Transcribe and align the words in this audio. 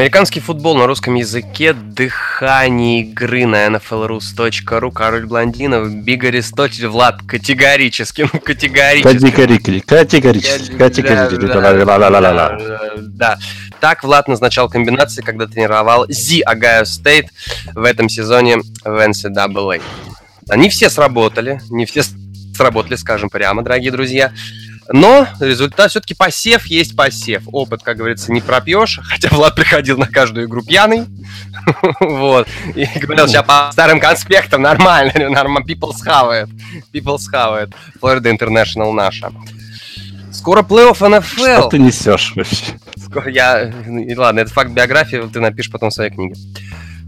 Американский 0.00 0.40
футбол 0.40 0.76
на 0.76 0.86
русском 0.86 1.14
языке, 1.14 1.74
дыхание 1.74 3.02
игры 3.02 3.44
на 3.44 3.66
nflrus.ru, 3.66 4.90
Король 4.90 5.26
Блондинов, 5.26 5.94
Биг 5.94 6.24
Аристотель, 6.24 6.86
Влад, 6.86 7.20
категорически, 7.28 8.26
ну 8.32 8.40
категорически. 8.44 9.20
Категорически, 9.20 9.80
категорически, 9.80 10.72
категорически. 10.78 11.46
Да, 12.96 13.38
так 13.78 14.02
Влад 14.02 14.26
назначал 14.26 14.70
комбинации, 14.70 15.20
когда 15.20 15.46
тренировал 15.46 16.06
The 16.08 16.40
Ohio 16.40 16.86
State 16.86 17.26
в 17.74 17.84
этом 17.84 18.08
сезоне 18.08 18.62
в 18.82 19.06
NCAA. 19.06 19.82
Они 20.48 20.70
все 20.70 20.88
сработали, 20.88 21.60
не 21.68 21.84
все 21.84 22.04
сработали, 22.56 22.96
скажем 22.96 23.28
прямо, 23.28 23.62
дорогие 23.62 23.92
друзья. 23.92 24.32
Но 24.92 25.28
результат 25.38 25.90
все-таки 25.90 26.14
посев 26.14 26.66
есть 26.66 26.96
посев. 26.96 27.44
Опыт, 27.46 27.82
как 27.82 27.96
говорится, 27.96 28.32
не 28.32 28.40
пропьешь. 28.40 29.00
Хотя 29.04 29.28
Влад 29.30 29.54
приходил 29.54 29.96
на 29.96 30.08
каждую 30.08 30.46
игру 30.46 30.62
пьяный. 30.62 31.06
вот. 32.00 32.48
И 32.74 32.86
говорил, 32.98 33.28
сейчас 33.28 33.46
по 33.46 33.70
старым 33.72 34.00
конспектам 34.00 34.62
нормально. 34.62 35.12
Нормально. 35.30 35.66
People 35.66 35.92
схавает. 35.96 36.48
People 36.92 37.18
схавает. 37.18 37.70
Florida 38.02 38.36
International 38.36 38.92
наша. 38.92 39.32
Скоро 40.32 40.62
плей-офф 40.62 41.18
НФЛ. 41.18 41.42
Что 41.42 41.68
ты 41.68 41.78
несешь 41.78 42.32
вообще? 42.34 42.78
Скоро 42.96 43.30
я... 43.30 43.72
Ладно, 44.16 44.40
это 44.40 44.52
факт 44.52 44.70
биографии, 44.70 45.28
ты 45.32 45.40
напишешь 45.40 45.70
потом 45.70 45.90
в 45.90 45.94
своей 45.94 46.10
книге. 46.10 46.34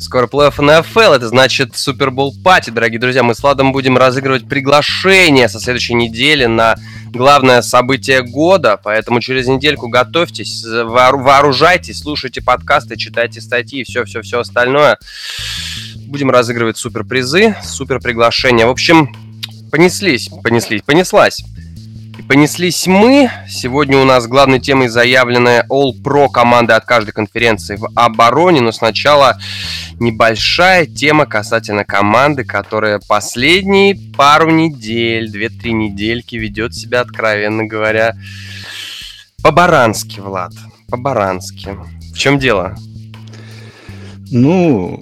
Скоро 0.03 0.27
плей-офф 0.27 0.81
НФЛ, 0.81 1.12
это 1.12 1.28
значит 1.28 1.77
Супербол 1.77 2.34
пати, 2.42 2.70
дорогие 2.70 2.98
друзья. 2.98 3.22
Мы 3.22 3.36
с 3.36 3.41
Владом 3.41 3.70
будем 3.70 3.97
разыгрывать 3.97 4.48
приглашение 4.48 5.48
со 5.48 5.61
следующей 5.61 5.95
недели 5.95 6.47
на 6.47 6.75
главное 7.12 7.62
событие 7.62 8.23
года, 8.23 8.80
поэтому 8.83 9.20
через 9.20 9.47
недельку 9.47 9.89
готовьтесь, 9.89 10.64
вооружайтесь, 10.64 12.00
слушайте 12.00 12.42
подкасты, 12.42 12.97
читайте 12.97 13.41
статьи, 13.41 13.84
все-все-все 13.84 14.41
остальное. 14.41 14.98
Будем 16.08 16.33
разыгрывать 16.33 16.78
суперпризы, 16.78 17.55
супер 17.62 18.00
приглашения. 18.00 18.67
В 18.67 18.70
общем, 18.70 19.14
понеслись, 19.70 20.28
понеслись, 20.42 20.83
понеслась. 20.83 21.45
Понеслись 22.28 22.87
мы. 22.87 23.31
Сегодня 23.48 23.98
у 23.98 24.05
нас 24.05 24.27
главной 24.27 24.61
темой 24.61 24.89
заявленная 24.89 25.67
All-Pro 25.69 26.29
команда 26.31 26.77
от 26.77 26.84
каждой 26.84 27.12
конференции 27.12 27.77
в 27.77 27.89
обороне. 27.95 28.61
Но 28.61 28.73
сначала 28.73 29.39
небольшая 29.98 30.87
тема 30.87 31.27
касательно 31.27 31.84
команды, 31.84 32.45
которая 32.45 33.01
последние 33.07 33.97
пару 34.17 34.51
недель, 34.51 35.30
две-три 35.30 35.73
недельки 35.73 36.36
ведет 36.36 36.74
себя, 36.74 37.01
откровенно 37.01 37.64
говоря, 37.64 38.14
по-барански, 39.42 40.20
Влад. 40.20 40.52
По-барански. 40.89 41.77
В 42.13 42.18
чем 42.18 42.39
дело? 42.39 42.77
Ну, 44.30 45.01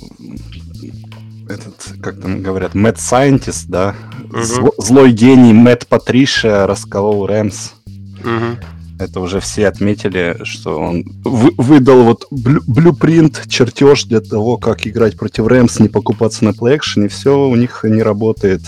этот, 1.49 1.95
как 2.03 2.21
там 2.21 2.43
говорят, 2.43 2.75
Mad 2.75 2.97
Scientist, 2.97 3.67
да, 3.69 3.95
угу. 4.33 4.73
злой 4.79 5.13
гений 5.13 5.53
Мэтт 5.53 5.87
Патриша 5.87 6.67
расколол 6.67 7.27
Рэмс. 7.27 7.73
Угу. 8.21 9.01
Это 9.01 9.21
уже 9.21 9.41
все 9.41 9.67
отметили, 9.67 10.39
что 10.45 10.79
он 10.79 11.05
вы, 11.25 11.53
выдал 11.57 12.05
вот 12.05 12.27
блю, 12.31 12.61
блюпринт, 12.67 13.45
чертеж 13.49 14.05
для 14.05 14.21
того, 14.21 14.59
как 14.59 14.87
играть 14.87 15.17
против 15.17 15.47
Рэмс, 15.47 15.81
не 15.81 15.89
покупаться 15.89 16.45
на 16.45 16.51
плей-экшен, 16.51 17.07
и 17.07 17.09
все 17.09 17.49
у 17.49 17.57
них 17.57 17.81
не 17.85 18.03
работает. 18.03 18.61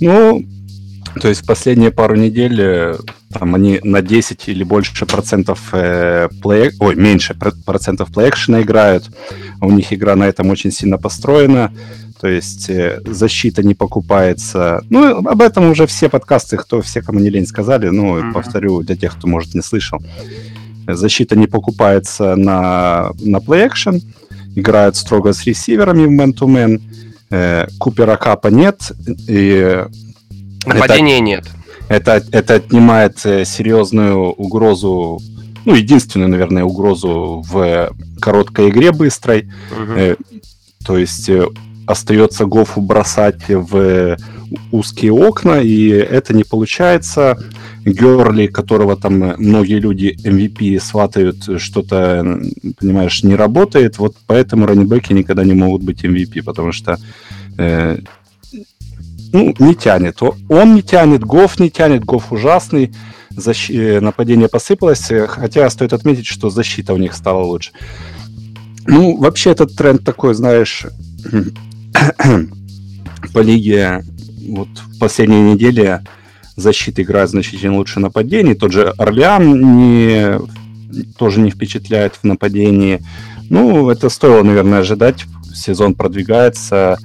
Ну, 0.00 0.44
то 1.20 1.28
есть 1.28 1.46
последние 1.46 1.90
пару 1.90 2.16
недель 2.16 2.60
э, 2.60 2.96
там 3.34 3.54
они 3.54 3.80
на 3.82 4.00
10 4.00 4.48
или 4.48 4.64
больше 4.64 5.06
процентов 5.06 5.60
э, 5.72 6.28
плей... 6.42 6.70
Ой, 6.80 6.94
меньше 6.94 7.34
процентов 7.34 8.10
плей-экшена 8.10 8.62
играют. 8.62 9.10
У 9.60 9.70
них 9.70 9.92
игра 9.92 10.16
на 10.16 10.24
этом 10.24 10.50
очень 10.50 10.70
сильно 10.70 10.98
построена 10.98 11.72
то 12.24 12.30
есть 12.30 12.70
э, 12.70 13.02
защита 13.04 13.62
не 13.62 13.74
покупается. 13.74 14.82
Ну, 14.88 15.18
об 15.28 15.42
этом 15.42 15.70
уже 15.70 15.86
все 15.86 16.08
подкасты, 16.08 16.56
кто, 16.56 16.80
все, 16.80 17.02
кому 17.02 17.20
не 17.20 17.28
лень, 17.28 17.46
сказали, 17.46 17.90
ну, 17.90 18.16
mm-hmm. 18.16 18.32
повторю 18.32 18.80
для 18.80 18.96
тех, 18.96 19.14
кто, 19.14 19.26
может, 19.26 19.52
не 19.52 19.60
слышал. 19.60 20.00
Защита 20.88 21.36
не 21.36 21.46
покупается 21.46 22.34
на, 22.34 23.10
на 23.20 23.36
play-action, 23.36 24.00
играют 24.56 24.96
строго 24.96 25.34
с 25.34 25.44
ресиверами 25.44 26.06
в 26.06 26.18
man-to-man, 26.18 26.80
э, 27.28 27.66
Купера 27.78 28.16
Капа 28.16 28.48
нет, 28.48 28.92
и... 29.28 29.84
Нападения 30.64 31.16
это, 31.16 31.24
нет. 31.24 31.44
Это, 31.90 32.24
это 32.32 32.54
отнимает 32.54 33.20
э, 33.26 33.44
серьезную 33.44 34.32
угрозу 34.32 35.20
ну, 35.66 35.74
единственную, 35.74 36.30
наверное, 36.30 36.64
угрозу 36.64 37.44
в 37.46 37.90
короткой 38.18 38.70
игре 38.70 38.92
быстрой. 38.92 39.50
Uh-huh. 39.70 40.18
То 40.86 40.96
есть 40.96 41.30
остается 41.86 42.46
Гофу 42.46 42.80
бросать 42.80 43.48
в 43.48 44.16
узкие 44.72 45.12
окна, 45.12 45.60
и 45.60 45.88
это 45.88 46.34
не 46.34 46.44
получается. 46.44 47.36
Герли, 47.84 48.46
которого 48.46 48.96
там 48.96 49.34
многие 49.38 49.78
люди 49.78 50.16
MVP 50.24 50.80
сватают, 50.80 51.60
что-то, 51.60 52.40
понимаешь, 52.78 53.22
не 53.22 53.34
работает. 53.34 53.98
Вот 53.98 54.16
поэтому 54.26 54.66
раннибеки 54.66 55.12
никогда 55.12 55.44
не 55.44 55.52
могут 55.52 55.82
быть 55.82 56.02
MVP, 56.02 56.42
потому 56.42 56.72
что 56.72 56.98
э, 57.58 57.98
ну, 59.32 59.54
не 59.58 59.74
тянет. 59.74 60.18
Он 60.48 60.74
не 60.74 60.82
тянет, 60.82 61.24
Гоф 61.24 61.58
не 61.58 61.70
тянет, 61.70 62.04
Гоф 62.04 62.32
ужасный. 62.32 62.94
Защ... 63.30 63.68
Э, 63.70 64.00
нападение 64.00 64.48
посыпалось, 64.48 65.10
хотя 65.28 65.68
стоит 65.68 65.92
отметить, 65.92 66.26
что 66.26 66.50
защита 66.50 66.94
у 66.94 66.98
них 66.98 67.12
стала 67.14 67.42
лучше. 67.42 67.72
Ну, 68.86 69.16
вообще 69.16 69.50
этот 69.50 69.74
тренд 69.76 70.04
такой, 70.04 70.34
знаешь, 70.34 70.86
по 73.32 73.38
лиге 73.40 74.04
вот 74.48 74.68
в 74.68 74.98
последние 74.98 75.54
недели 75.54 76.00
защита 76.56 77.02
играет 77.02 77.30
значительно 77.30 77.76
лучше 77.76 78.00
нападений. 78.00 78.54
Тот 78.54 78.72
же 78.72 78.94
Орлеан 78.98 79.76
не, 79.76 80.38
тоже 81.18 81.40
не 81.40 81.50
впечатляет 81.50 82.14
в 82.16 82.24
нападении. 82.24 83.00
Ну, 83.50 83.90
это 83.90 84.08
стоило, 84.08 84.42
наверное, 84.42 84.80
ожидать. 84.80 85.24
Сезон 85.54 85.94
продвигается. 85.94 86.98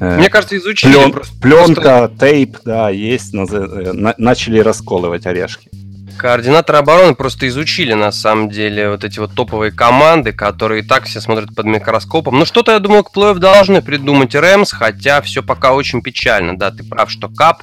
Э, 0.00 0.18
Мне 0.18 0.28
кажется, 0.28 0.56
изучили. 0.56 0.92
Плен, 0.92 1.12
просто. 1.12 1.34
Пленка, 1.40 2.10
тейп, 2.18 2.58
да, 2.64 2.90
есть. 2.90 3.34
Э, 3.34 3.92
начали 4.18 4.60
расколывать 4.60 5.26
орешки. 5.26 5.70
Координаторы 6.18 6.78
обороны 6.78 7.14
просто 7.14 7.46
изучили, 7.48 7.92
на 7.92 8.10
самом 8.12 8.50
деле, 8.50 8.90
вот 8.90 9.04
эти 9.04 9.18
вот 9.18 9.34
топовые 9.34 9.72
команды, 9.72 10.32
которые 10.32 10.82
и 10.82 10.86
так 10.86 11.04
все 11.04 11.20
смотрят 11.20 11.54
под 11.54 11.66
микроскопом. 11.66 12.38
Ну, 12.38 12.44
что-то, 12.44 12.72
я 12.72 12.78
думаю, 12.78 13.04
к 13.04 13.12
плей 13.12 13.34
должны 13.34 13.82
придумать 13.82 14.34
Рэмс, 14.34 14.72
хотя 14.72 15.20
все 15.20 15.42
пока 15.42 15.72
очень 15.72 16.02
печально. 16.02 16.58
Да, 16.58 16.70
ты 16.70 16.84
прав, 16.84 17.10
что 17.10 17.28
Кап 17.28 17.62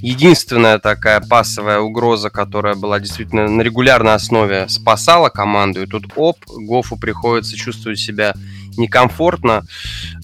единственная 0.00 0.78
такая 0.78 1.20
пасовая 1.20 1.80
угроза, 1.80 2.30
которая 2.30 2.74
была 2.74 3.00
действительно 3.00 3.48
на 3.48 3.62
регулярной 3.62 4.14
основе, 4.14 4.66
спасала 4.68 5.28
команду. 5.28 5.82
И 5.82 5.86
тут 5.86 6.06
оп, 6.16 6.38
Гофу 6.46 6.96
приходится 6.96 7.56
чувствовать 7.56 7.98
себя 7.98 8.34
некомфортно. 8.78 9.64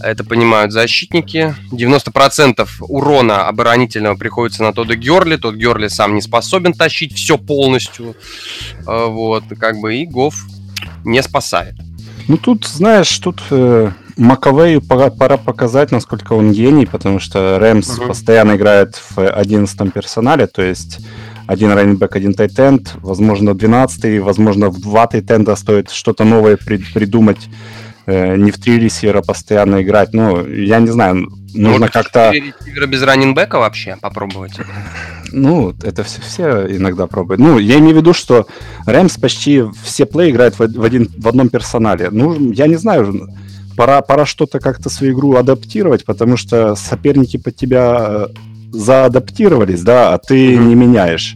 Это 0.00 0.24
понимают 0.24 0.72
защитники. 0.72 1.54
90% 1.72 2.66
урона 2.80 3.46
оборонительного 3.46 4.16
приходится 4.16 4.62
на 4.62 4.72
Тодда 4.72 4.96
Герли. 4.96 5.36
Тот 5.36 5.56
Герли 5.56 5.88
сам 5.88 6.14
не 6.14 6.22
способен 6.22 6.72
тащить 6.72 7.14
все 7.14 7.36
полностью. 7.38 8.16
А, 8.86 9.06
вот, 9.06 9.44
как 9.58 9.78
бы 9.80 9.96
и 9.96 10.06
Гоф 10.06 10.46
не 11.04 11.22
спасает. 11.22 11.74
Ну 12.28 12.38
тут, 12.38 12.64
знаешь, 12.66 13.18
тут 13.18 13.42
э, 13.50 13.90
Маковею 14.16 14.80
пора, 14.80 15.10
пора 15.10 15.36
показать, 15.36 15.90
насколько 15.90 16.34
он 16.34 16.52
гений, 16.52 16.86
потому 16.86 17.20
что 17.20 17.58
Рэмс 17.58 17.98
угу. 17.98 18.08
постоянно 18.08 18.56
играет 18.56 19.00
в 19.10 19.28
11 19.28 19.92
персонале, 19.92 20.46
то 20.46 20.62
есть 20.62 21.00
один 21.46 21.72
раннинбэк, 21.72 22.16
один 22.16 22.32
тайтенд, 22.32 22.94
возможно, 22.96 23.54
12 23.54 24.22
возможно, 24.22 24.70
в 24.70 24.80
2 24.80 25.06
тайтенда 25.08 25.56
стоит 25.56 25.90
что-то 25.90 26.24
новое 26.24 26.56
при, 26.56 26.78
придумать 26.78 27.48
э, 28.06 28.36
не 28.36 28.50
в 28.50 28.58
три 28.58 28.78
ресивера 28.78 29.22
постоянно 29.22 29.82
играть. 29.82 30.12
Ну, 30.12 30.46
я 30.46 30.80
не 30.80 30.88
знаю, 30.88 31.28
нужно 31.54 31.88
как-то... 31.88 32.32
ресивера 32.32 32.86
без 32.86 33.02
раннинбека 33.02 33.58
вообще 33.58 33.96
попробовать? 34.00 34.54
Ну, 35.32 35.74
это 35.82 36.04
все, 36.04 36.20
все 36.20 36.76
иногда 36.76 37.06
пробуют. 37.06 37.40
Ну, 37.40 37.58
я 37.58 37.78
имею 37.78 37.94
в 37.94 37.98
виду, 37.98 38.12
что 38.12 38.46
Рэмс 38.86 39.16
почти 39.16 39.64
все 39.82 40.06
плей 40.06 40.30
играют 40.30 40.58
в, 40.58 40.82
один, 40.82 41.10
в 41.16 41.26
одном 41.26 41.48
персонале. 41.48 42.10
Ну, 42.10 42.52
я 42.52 42.66
не 42.66 42.76
знаю, 42.76 43.28
пора, 43.76 44.00
пора 44.02 44.26
что-то 44.26 44.60
как-то 44.60 44.90
свою 44.90 45.14
игру 45.14 45.34
адаптировать, 45.34 46.04
потому 46.04 46.36
что 46.36 46.74
соперники 46.76 47.36
под 47.36 47.56
тебя 47.56 48.06
э, 48.08 48.26
заадаптировались, 48.72 49.82
да, 49.82 50.14
а 50.14 50.18
ты 50.18 50.54
mm-hmm. 50.54 50.64
не 50.64 50.74
меняешь. 50.74 51.34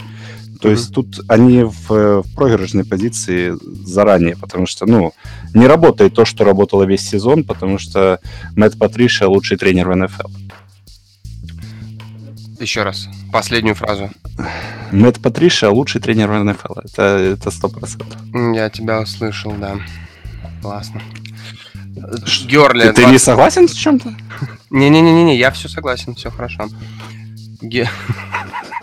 То 0.61 0.69
mm-hmm. 0.69 0.73
есть 0.73 0.93
тут 0.93 1.21
они 1.29 1.63
в, 1.63 1.89
в 1.89 2.35
проигрышной 2.35 2.85
позиции 2.85 3.55
заранее, 3.85 4.37
потому 4.37 4.67
что, 4.67 4.87
ну, 4.87 5.13
не 5.55 5.67
работает 5.67 6.15
то, 6.15 6.25
что 6.25 6.45
работало 6.45 6.83
весь 6.83 7.09
сезон, 7.09 7.45
потому 7.45 7.79
что 7.79 8.21
Мэтт 8.57 8.79
Патриша 8.79 9.29
лучший 9.29 9.57
тренер 9.57 9.89
в 9.89 9.97
НФЛ. 9.97 10.29
Еще 12.61 12.83
раз, 12.83 13.09
последнюю 13.33 13.77
фразу. 13.77 14.11
Мэтт 14.91 15.23
Патриша 15.23 15.71
лучший 15.71 16.01
тренер 16.01 16.31
в 16.31 16.45
НФЛ. 16.45 16.73
Это, 16.85 17.03
это 17.03 17.51
100%. 17.51 18.55
Я 18.57 18.69
тебя 18.69 19.01
услышал, 19.01 19.53
да. 19.53 19.77
Классно. 20.61 21.01
Герли. 22.47 22.83
Ты 22.83 23.03
20... 23.03 23.13
не 23.13 23.19
согласен 23.19 23.69
с 23.69 23.73
чем-то? 23.73 24.15
Не-не-не-не, 24.71 25.37
я 25.37 25.51
все 25.51 25.69
согласен, 25.69 26.15
все 26.15 26.31
хорошо. 26.31 26.69
Ге... 27.61 27.89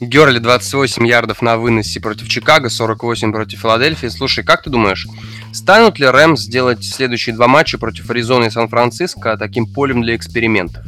Герли 0.00 0.38
28 0.38 1.06
ярдов 1.06 1.42
на 1.42 1.56
выносе 1.56 2.00
против 2.00 2.28
Чикаго, 2.28 2.68
48 2.70 3.32
против 3.32 3.60
Филадельфии. 3.60 4.08
Слушай, 4.08 4.44
как 4.44 4.62
ты 4.62 4.70
думаешь, 4.70 5.06
станут 5.52 5.98
ли 5.98 6.06
Рэмс 6.06 6.40
сделать 6.40 6.84
следующие 6.84 7.34
два 7.34 7.48
матча 7.48 7.78
против 7.78 8.08
Аризоны 8.10 8.46
и 8.46 8.50
Сан-Франциско 8.50 9.36
таким 9.36 9.66
полем 9.66 10.02
для 10.02 10.16
экспериментов? 10.16 10.84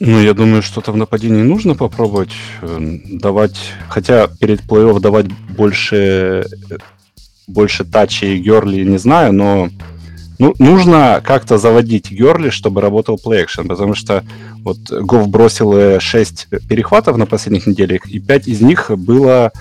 Ну, 0.00 0.20
я 0.20 0.32
думаю, 0.32 0.62
что-то 0.62 0.92
в 0.92 0.96
нападении 0.96 1.42
нужно 1.42 1.74
попробовать 1.74 2.32
э, 2.62 2.98
давать, 3.04 3.56
хотя 3.88 4.28
перед 4.28 4.60
плей-офф 4.60 5.00
давать 5.00 5.26
больше, 5.26 6.46
больше 7.48 7.84
тачи 7.84 8.36
Герли 8.36 8.84
не 8.84 8.98
знаю, 8.98 9.32
но 9.32 9.70
ну, 10.38 10.54
нужно 10.58 11.20
как-то 11.24 11.58
заводить 11.58 12.10
Герли, 12.10 12.50
чтобы 12.50 12.80
работал 12.80 13.18
плей-экшен, 13.22 13.66
потому 13.68 13.94
что 13.94 14.24
вот 14.62 14.78
Гов 14.90 15.28
бросил 15.28 16.00
6 16.00 16.48
перехватов 16.68 17.16
на 17.16 17.26
последних 17.26 17.66
неделях, 17.66 18.06
и 18.06 18.20
5 18.20 18.48
из 18.48 18.60
них 18.60 18.90
было 18.96 19.52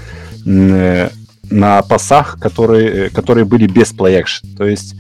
э, 0.46 1.10
на 1.50 1.82
пасах, 1.82 2.40
которые, 2.40 3.10
которые 3.10 3.46
были 3.46 3.68
без 3.68 3.92
плей-экшен. 3.92 4.56
То 4.56 4.66
есть, 4.66 4.96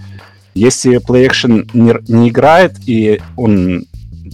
если 0.55 0.97
плей-экшен 0.97 1.69
не, 1.73 1.95
не 2.11 2.29
играет, 2.29 2.77
и 2.87 3.21
он 3.35 3.85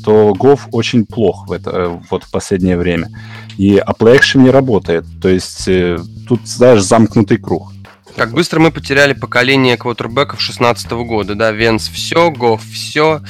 то 0.04 0.34
Гов 0.34 0.68
очень 0.72 1.06
плох 1.06 1.48
в 1.48 1.52
это 1.52 2.02
вот 2.10 2.24
в 2.24 2.32
последнее 2.32 2.78
время. 2.78 3.10
И 3.58 3.78
а 3.78 3.94
плей 3.94 4.20
не 4.36 4.50
работает. 4.50 5.06
То 5.22 5.30
есть 5.30 5.68
э, 5.68 5.98
тут, 6.28 6.48
знаешь, 6.48 6.82
замкнутый 6.82 7.38
круг. 7.38 7.72
Как 8.16 8.32
быстро 8.32 8.60
мы 8.60 8.72
потеряли 8.72 9.14
поколение 9.14 9.78
квотербеков 9.78 10.40
16 10.42 10.92
года, 10.92 11.36
да, 11.36 11.52
Венс 11.52 11.88
все, 11.88 12.30
Гофф 12.30 12.64
все. 12.64 13.22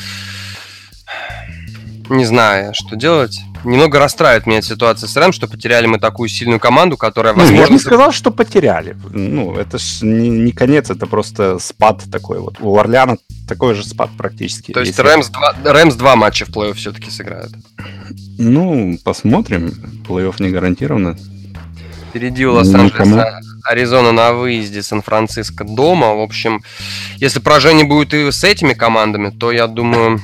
Не 2.09 2.25
знаю, 2.25 2.73
что 2.73 2.95
делать. 2.95 3.39
Немного 3.63 3.97
расстраивает 3.97 4.45
меня 4.45 4.57
эта 4.57 4.67
ситуация 4.67 5.07
с 5.07 5.15
РМ, 5.15 5.31
что 5.31 5.47
потеряли 5.47 5.85
мы 5.85 5.97
такую 5.97 6.27
сильную 6.27 6.59
команду, 6.59 6.97
которая, 6.97 7.33
возможно... 7.33 7.55
Ну, 7.55 7.63
я 7.63 7.69
не 7.69 7.79
сказал, 7.79 8.11
что 8.11 8.29
потеряли. 8.29 8.97
Ну, 9.11 9.55
это 9.55 9.77
ж 9.77 10.01
не, 10.01 10.29
не 10.29 10.51
конец, 10.51 10.89
это 10.89 11.07
просто 11.07 11.59
спад 11.59 12.03
такой 12.11 12.39
вот. 12.39 12.57
У 12.59 12.77
Орлеана 12.77 13.17
такой 13.47 13.73
же 13.73 13.85
спад 13.85 14.09
практически. 14.17 14.73
То 14.73 14.81
есть 14.81 14.99
Рэмс 14.99 15.29
два, 15.29 15.55
Рэмс 15.63 15.95
два 15.95 16.17
матча 16.17 16.45
в 16.45 16.49
плей-офф 16.49 16.73
все-таки 16.73 17.09
сыграют? 17.09 17.53
Ну, 18.37 18.97
посмотрим. 19.03 19.69
Плей-офф 20.07 20.35
не 20.39 20.49
гарантированно. 20.49 21.17
Впереди 22.13 22.45
у 22.45 22.53
Лос-Анджелеса 22.53 23.39
Аризона 23.63 24.11
на 24.11 24.33
выезде, 24.33 24.83
Сан-Франциско 24.83 25.63
дома. 25.63 26.13
В 26.13 26.19
общем, 26.19 26.61
если 27.15 27.39
поражение 27.39 27.85
будет 27.85 28.13
и 28.13 28.31
с 28.31 28.43
этими 28.43 28.73
командами, 28.73 29.31
то 29.31 29.51
я 29.51 29.65
думаю... 29.65 30.21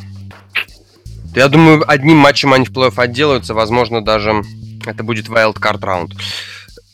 Я 1.34 1.48
думаю, 1.48 1.84
одним 1.88 2.18
матчем 2.18 2.54
они 2.54 2.66
в 2.66 2.72
плей-офф 2.72 2.94
отделаются. 2.96 3.56
Возможно, 3.56 4.06
даже 4.06 4.44
это 4.86 5.04
будет 5.04 5.30
wildcard 5.30 5.84
раунд. 5.84 6.14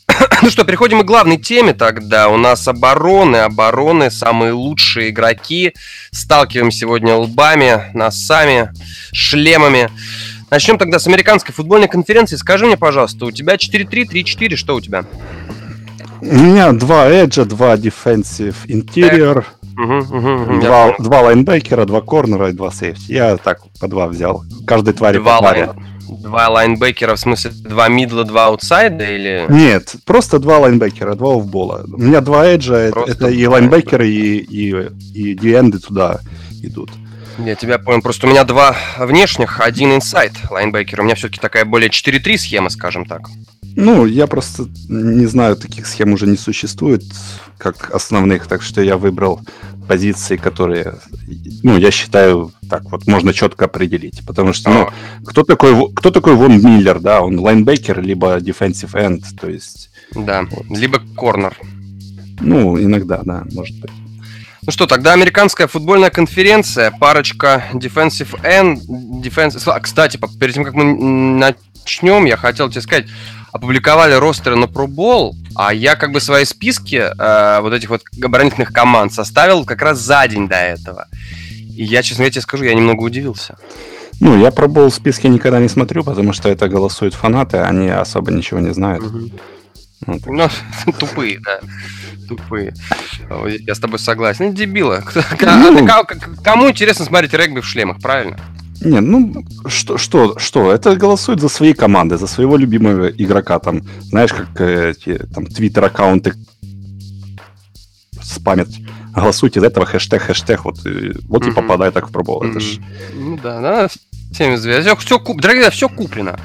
ну 0.42 0.48
что, 0.48 0.64
переходим 0.64 1.02
к 1.02 1.04
главной 1.04 1.36
теме 1.36 1.74
тогда. 1.74 2.30
У 2.30 2.38
нас 2.38 2.66
обороны, 2.66 3.36
обороны, 3.36 4.10
самые 4.10 4.52
лучшие 4.52 5.10
игроки. 5.10 5.74
Сталкиваем 6.10 6.70
сегодня 6.70 7.16
лбами, 7.16 7.90
носами, 7.92 8.70
шлемами. 9.12 9.90
Начнем 10.50 10.78
тогда 10.78 10.98
с 10.98 11.06
американской 11.06 11.52
футбольной 11.52 11.88
конференции. 11.88 12.36
Скажи 12.36 12.66
мне, 12.66 12.76
пожалуйста, 12.76 13.26
у 13.26 13.30
тебя 13.30 13.56
4-3, 13.56 14.08
3-4, 14.08 14.56
что 14.56 14.76
у 14.76 14.80
тебя? 14.80 15.04
У 16.20 16.24
меня 16.24 16.72
два 16.72 17.08
edge 17.08 17.32
а, 17.32 17.44
два 17.44 17.76
defensive 17.76 18.54
interior, 18.68 19.44
угу, 19.76 20.16
угу, 20.16 20.60
два, 20.60 20.94
два 20.98 21.20
лайнбекера, 21.22 21.84
два 21.84 22.00
корнера 22.00 22.48
и 22.48 22.52
два 22.52 22.70
сейфти. 22.70 23.12
Я 23.12 23.36
так 23.36 23.60
по 23.80 23.86
два 23.86 24.06
взял. 24.06 24.42
Каждой 24.66 24.94
твари 24.94 25.18
два 25.18 25.38
по 25.38 25.44
паре. 25.44 25.70
Два 26.08 26.48
лайнбекера, 26.48 27.16
в 27.16 27.20
смысле, 27.20 27.50
два 27.50 27.88
middle 27.88 28.15
а, 28.15 28.24
два 28.24 28.46
outside 28.46 28.97
а 28.97 29.04
или... 29.04 29.46
Нет, 29.48 29.96
просто 30.04 30.38
два 30.38 30.58
лайнбекера, 30.58 31.14
два 31.14 31.36
off-ball 31.36 31.74
а. 31.74 31.84
У 31.92 32.00
меня 32.00 32.20
два 32.20 32.46
edge 32.46 32.66
а, 32.66 32.76
это, 32.76 33.00
это 33.00 33.28
и 33.28 33.44
лайнбекеры, 33.44 34.08
и, 34.08 34.38
и, 34.38 34.88
и 35.14 35.34
D-end 35.34 35.72
ы 35.72 35.80
туда 35.80 36.20
идут. 36.62 36.90
Я 37.38 37.54
тебя 37.54 37.78
понял. 37.78 38.00
Просто 38.00 38.26
у 38.26 38.30
меня 38.30 38.44
два 38.44 38.76
внешних, 38.98 39.60
один 39.60 39.94
inside 39.94 40.32
linebacker. 40.50 41.00
У 41.00 41.04
меня 41.04 41.14
все-таки 41.14 41.40
такая 41.40 41.64
более 41.64 41.90
4-3 41.90 42.38
схема, 42.38 42.70
скажем 42.70 43.04
так. 43.04 43.28
Ну, 43.76 44.06
я 44.06 44.26
просто 44.26 44.68
не 44.88 45.26
знаю, 45.26 45.54
таких 45.56 45.86
схем 45.86 46.14
уже 46.14 46.26
не 46.26 46.38
существует, 46.38 47.02
как 47.58 47.90
основных, 47.94 48.46
так 48.46 48.62
что 48.62 48.80
я 48.80 48.96
выбрал 48.96 49.42
позиции, 49.86 50.36
которые, 50.36 50.94
ну, 51.62 51.76
я 51.76 51.90
считаю, 51.90 52.52
так 52.70 52.84
вот 52.90 53.06
можно 53.06 53.34
четко 53.34 53.66
определить, 53.66 54.22
потому 54.26 54.54
что, 54.54 54.70
ну, 54.70 54.88
кто 55.26 55.44
такой, 55.44 55.92
кто 55.94 56.10
такой 56.10 56.34
Вон 56.34 56.58
Миллер, 56.58 57.00
да, 57.00 57.20
он 57.20 57.38
лайнбекер, 57.38 58.00
либо 58.00 58.38
defensive 58.38 58.94
end, 58.94 59.22
то 59.38 59.50
есть... 59.50 59.90
Да, 60.14 60.46
вот. 60.50 60.66
либо 60.70 61.00
корнер. 61.14 61.54
Ну, 62.40 62.82
иногда, 62.82 63.20
да, 63.24 63.44
может 63.52 63.78
быть. 63.78 63.92
Ну 64.66 64.72
что, 64.72 64.88
тогда 64.88 65.12
американская 65.12 65.68
футбольная 65.68 66.10
конференция, 66.10 66.90
парочка 66.90 67.64
defensive 67.72 68.40
end, 68.42 68.80
defensive... 69.22 69.80
Кстати, 69.80 70.18
перед 70.40 70.54
тем, 70.54 70.64
как 70.64 70.74
мы 70.74 70.92
начнем, 70.92 72.24
я 72.24 72.36
хотел 72.36 72.68
тебе 72.68 72.80
сказать, 72.80 73.06
опубликовали 73.52 74.14
ростеры 74.14 74.56
на 74.56 74.66
пробол, 74.66 75.36
а 75.54 75.72
я 75.72 75.94
как 75.94 76.10
бы 76.10 76.20
свои 76.20 76.44
списки 76.44 76.96
э, 76.96 77.60
вот 77.60 77.72
этих 77.72 77.90
вот 77.90 78.02
оборонительных 78.20 78.72
команд 78.72 79.12
составил 79.12 79.64
как 79.64 79.82
раз 79.82 80.00
за 80.00 80.26
день 80.26 80.48
до 80.48 80.56
этого. 80.56 81.06
И 81.76 81.84
я, 81.84 82.02
честно 82.02 82.22
говоря, 82.22 82.32
тебе 82.32 82.42
скажу, 82.42 82.64
я 82.64 82.74
немного 82.74 83.02
удивился. 83.02 83.56
Ну, 84.18 84.36
я 84.36 84.50
пробовал 84.50 84.90
списки 84.90 85.28
никогда 85.28 85.60
не 85.60 85.68
смотрю, 85.68 86.02
потому 86.02 86.32
что 86.32 86.48
это 86.48 86.68
голосуют 86.68 87.14
фанаты, 87.14 87.58
они 87.58 87.88
особо 87.88 88.32
ничего 88.32 88.58
не 88.58 88.74
знают. 88.74 89.04
Угу. 89.04 89.30
Вот. 90.06 90.26
Ну, 90.26 90.92
тупые, 90.98 91.38
да. 91.38 91.60
Тупые. 92.28 92.74
Я 93.60 93.74
с 93.74 93.78
тобой 93.78 93.98
согласен. 93.98 94.46
Ну, 94.46 94.52
дебилы. 94.52 95.02
Ну, 95.40 95.86
кому 96.42 96.68
интересно 96.68 97.04
смотреть 97.04 97.34
регби 97.34 97.60
в 97.60 97.66
шлемах, 97.66 98.00
правильно? 98.00 98.36
Не, 98.80 99.00
ну 99.00 99.44
что, 99.66 99.96
что, 99.98 100.38
что? 100.38 100.70
Это 100.70 100.96
голосуют 100.96 101.40
за 101.40 101.48
свои 101.48 101.72
команды, 101.72 102.18
за 102.18 102.26
своего 102.26 102.56
любимого 102.56 103.08
игрока. 103.08 103.58
Там, 103.58 103.82
знаешь, 104.02 104.32
как 104.32 104.60
эти 104.60 105.18
там 105.34 105.46
твиттер-аккаунты 105.46 106.34
спамят. 108.22 108.68
Голосуйте 109.14 109.60
из 109.60 109.64
этого 109.64 109.86
хэштег, 109.86 110.22
хэштег, 110.22 110.64
вот, 110.64 110.84
и, 110.84 111.12
вот 111.26 111.42
mm-hmm. 111.42 111.50
и 111.50 111.54
попадает 111.54 111.94
так 111.94 112.08
в 112.08 112.12
пробол. 112.12 112.42
Mm-hmm. 112.42 112.50
Это 112.50 112.60
ж... 112.60 112.78
Ну 113.14 113.38
да, 113.42 113.60
да, 113.60 113.88
всем 114.32 114.54
известно. 114.54 114.94
Все, 114.94 115.06
все, 115.06 115.18
куп... 115.18 115.40
Дорогие, 115.40 115.70
все 115.70 115.88
куплено. 115.88 116.38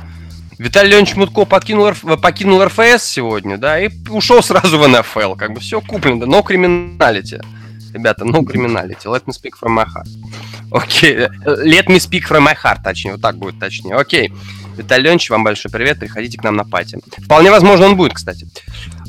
Виталий 0.61 0.91
Леонидович 0.91 1.15
Мутко 1.15 1.45
покинул, 1.45 1.89
РФ... 1.89 2.21
покинул 2.21 2.63
РФС 2.63 3.03
сегодня, 3.03 3.57
да, 3.57 3.79
и 3.79 3.89
ушел 4.09 4.43
сразу 4.43 4.77
в 4.77 4.87
НФЛ. 4.87 5.33
Как 5.33 5.53
бы 5.53 5.59
все 5.59 5.81
куплено, 5.81 6.27
но 6.27 6.43
криминалити. 6.43 7.41
Ребята, 7.91 8.25
no 8.25 8.43
criminality. 8.43 9.05
Let 9.05 9.25
me 9.25 9.33
speak 9.33 9.53
from 9.59 9.75
my 9.75 9.85
heart. 9.85 10.07
Окей. 10.71 11.25
Okay. 11.25 11.29
Let 11.45 11.87
me 11.87 11.97
speak 11.97 12.27
from 12.29 12.45
my 12.45 12.55
heart, 12.55 12.83
точнее. 12.83 13.13
Вот 13.13 13.21
так 13.21 13.37
будет 13.37 13.57
точнее. 13.57 13.95
Окей. 13.95 14.27
Okay. 14.27 14.77
Виталий 14.77 15.05
Леонидович, 15.05 15.31
вам 15.31 15.43
большой 15.43 15.71
привет. 15.71 15.99
Приходите 15.99 16.37
к 16.37 16.43
нам 16.43 16.55
на 16.55 16.63
пати. 16.63 16.99
Вполне 17.17 17.49
возможно, 17.49 17.87
он 17.87 17.97
будет, 17.97 18.13
кстати. 18.13 18.45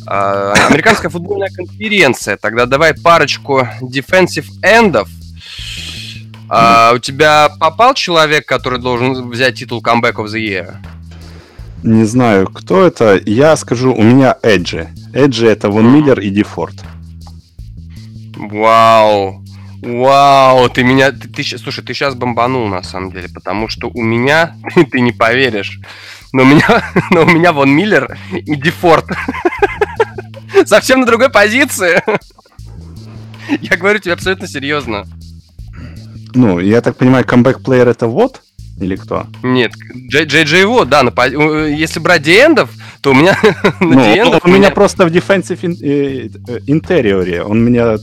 А, 0.07 0.55
американская 0.71 1.11
футбольная 1.11 1.51
конференция. 1.51 2.39
Тогда 2.39 2.65
давай 2.65 2.95
парочку 2.95 3.69
defensive 3.83 4.47
эндов. 4.63 5.11
А, 6.49 6.93
у 6.95 6.99
тебя 6.99 7.51
попал 7.61 7.93
человек, 7.93 8.47
который 8.47 8.79
должен 8.79 9.29
взять 9.29 9.59
титул 9.59 9.83
Comeback 9.83 10.15
of 10.15 10.29
the 10.29 10.41
Year? 10.41 10.77
Не 11.83 12.05
знаю, 12.05 12.47
кто 12.47 12.85
это. 12.85 13.21
Я 13.27 13.57
скажу, 13.57 13.93
у 13.93 14.03
меня 14.03 14.37
Эджи. 14.43 14.89
Эджи 15.13 15.49
это 15.49 15.69
Вон 15.69 15.93
Миллер 15.93 16.21
и 16.21 16.31
Дефорт. 16.31 16.77
Вау. 18.37 19.43
Вау, 19.83 20.69
ты 20.69 20.85
меня... 20.85 21.11
Ты, 21.11 21.29
ты, 21.29 21.43
слушай, 21.59 21.83
ты 21.83 21.93
сейчас 21.93 22.15
бомбанул, 22.15 22.69
на 22.69 22.85
самом 22.85 23.11
деле, 23.11 23.29
потому 23.29 23.69
что 23.69 23.91
у 23.93 24.03
меня, 24.03 24.55
ты 24.93 25.01
не 25.01 25.11
поверишь, 25.11 25.81
но 26.33 26.43
у 26.43 26.47
меня, 26.47 26.85
но 27.11 27.23
у 27.23 27.27
меня 27.27 27.53
вон 27.53 27.71
Миллер 27.71 28.17
и 28.33 28.55
Дефорт. 28.55 29.07
Совсем 30.67 31.01
на 31.01 31.07
другой 31.07 31.31
позиции. 31.31 32.01
Я 33.61 33.77
говорю 33.77 33.99
тебе 33.99 34.15
абсолютно 34.15 34.47
серьезно. 34.47 35.05
Ну, 36.35 36.61
я 36.61 36.81
так 36.81 36.97
понимаю, 36.97 37.25
камбэк-плеер 37.25 37.89
это 37.89 38.07
вот? 38.07 38.41
Или 38.81 38.97
кто? 38.97 39.27
Нет, 39.43 39.73
Джей 40.09 40.45
Джей 40.45 40.65
Вот, 40.65 40.89
да. 40.89 41.03
На, 41.03 41.13
если 41.67 42.01
брать 42.01 42.23
диэндов, 42.23 42.71
то 43.01 43.11
у 43.11 43.15
меня 43.15 43.37
ну, 43.81 43.95
на 43.95 44.15
диэндов... 44.15 44.45
У 44.45 44.49
меня 44.49 44.71
просто 44.71 45.07
в 45.07 45.11
defensive 45.11 45.61
interior 46.67 47.23
е. 47.23 47.37
Э, 47.37 47.43
он 47.43 47.65
меня... 47.65 47.97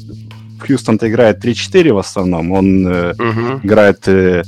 Хьюстон-то 0.59 1.09
играет 1.09 1.43
3-4 1.43 1.93
в 1.93 1.97
основном. 1.97 2.51
Он 2.51 2.85
угу. 2.85 3.59
играет 3.63 4.05
э, 4.07 4.43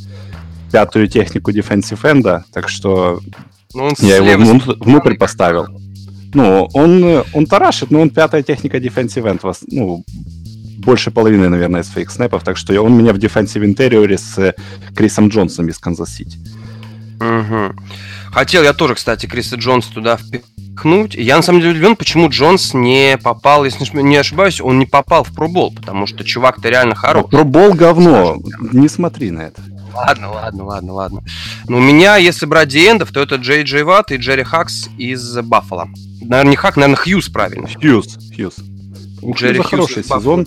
пятую 0.72 1.08
технику 1.08 1.52
defensive 1.52 2.00
end 2.04 2.28
а, 2.28 2.44
так 2.52 2.68
что 2.68 3.22
ну, 3.74 3.90
я 4.00 4.18
его 4.18 4.44
внутрь, 4.44 4.74
внутрь 4.80 5.16
поставил. 5.16 5.68
Ну, 6.34 6.70
он, 6.74 7.24
он 7.34 7.46
тарашит, 7.46 7.92
но 7.92 8.02
он 8.02 8.10
пятая 8.10 8.44
техника 8.44 8.78
defensive 8.78 9.24
end. 9.24 9.56
Ну, 9.68 10.04
больше 10.82 11.12
половины, 11.12 11.50
наверное, 11.50 11.84
своих 11.84 12.12
снэпов, 12.12 12.44
так 12.44 12.58
что 12.58 12.80
он 12.82 12.98
меня 12.98 13.14
в 13.14 13.18
defensive 13.18 13.66
interior 13.66 14.12
е 14.12 14.18
с 14.18 14.56
Крисом 14.96 15.30
Джонсом 15.30 15.70
из 15.70 15.78
Канзас-Сити. 15.78 16.38
Угу. 17.20 17.76
Хотел 18.32 18.64
я 18.64 18.74
тоже, 18.74 18.96
кстати, 18.96 19.26
Криса 19.26 19.58
Джонса 19.58 19.94
туда 19.94 20.18
впихнуть. 20.18 21.16
Я 21.16 21.36
на 21.38 21.44
самом 21.44 21.60
деле 21.60 21.74
удивлен, 21.74 21.96
почему 21.96 22.30
Джонс 22.30 22.74
не 22.74 23.18
попал, 23.22 23.66
если 23.66 23.86
не 24.02 24.16
ошибаюсь, 24.16 24.62
он 24.62 24.80
не 24.80 24.86
попал 24.86 25.24
в 25.24 25.34
пробол, 25.34 25.74
потому 25.74 26.08
что 26.08 26.24
чувак-то 26.24 26.70
реально 26.70 26.96
хороший. 26.96 27.30
Пробол 27.30 27.74
говно, 27.74 28.38
не 28.72 28.88
смотри 28.88 29.32
на 29.32 29.42
это. 29.42 29.62
Ладно, 29.94 30.32
ладно, 30.32 30.64
ладно, 30.64 30.94
ладно. 30.94 31.24
Но 31.68 31.78
у 31.78 31.82
меня, 31.82 32.16
если 32.16 32.46
брать 32.46 32.70
диэндов, 32.70 33.12
то 33.12 33.20
это 33.20 33.36
Джей 33.36 33.64
Джей 33.64 33.84
Ватт 33.84 34.12
и 34.12 34.16
Джерри 34.16 34.44
Хакс 34.44 34.88
из 34.98 35.36
Баффала. 35.42 35.90
Наверное, 36.22 36.52
не 36.52 36.56
Хак, 36.56 36.78
наверное, 36.78 36.96
Хьюз 36.96 37.28
правильно. 37.30 37.68
Хьюз, 37.68 38.18
Хьюз. 38.34 38.56
У 39.22 39.34
Джерри 39.36 39.60
Хьюз 39.60 39.70
хороший 39.70 40.04
сезон. 40.04 40.46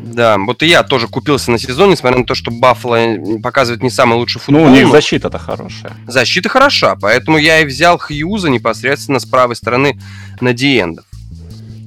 Да, 0.00 0.36
вот 0.38 0.62
и 0.62 0.66
я 0.66 0.82
тоже 0.82 1.08
купился 1.08 1.50
на 1.50 1.58
сезон, 1.58 1.90
несмотря 1.90 2.18
на 2.18 2.24
то, 2.24 2.34
что 2.34 2.50
Баффало 2.50 3.38
показывает 3.42 3.82
не 3.82 3.90
самый 3.90 4.16
лучший 4.16 4.40
футбол. 4.40 4.64
Ну, 4.64 4.72
у 4.72 4.74
них 4.74 4.88
защита-то 4.88 5.38
хорошая. 5.38 5.92
Защита 6.06 6.48
хороша, 6.48 6.96
поэтому 6.96 7.38
я 7.38 7.60
и 7.60 7.64
взял 7.64 7.98
Хьюза 7.98 8.48
непосредственно 8.48 9.18
с 9.18 9.26
правой 9.26 9.56
стороны 9.56 9.98
на 10.40 10.52
диэндов. 10.52 11.04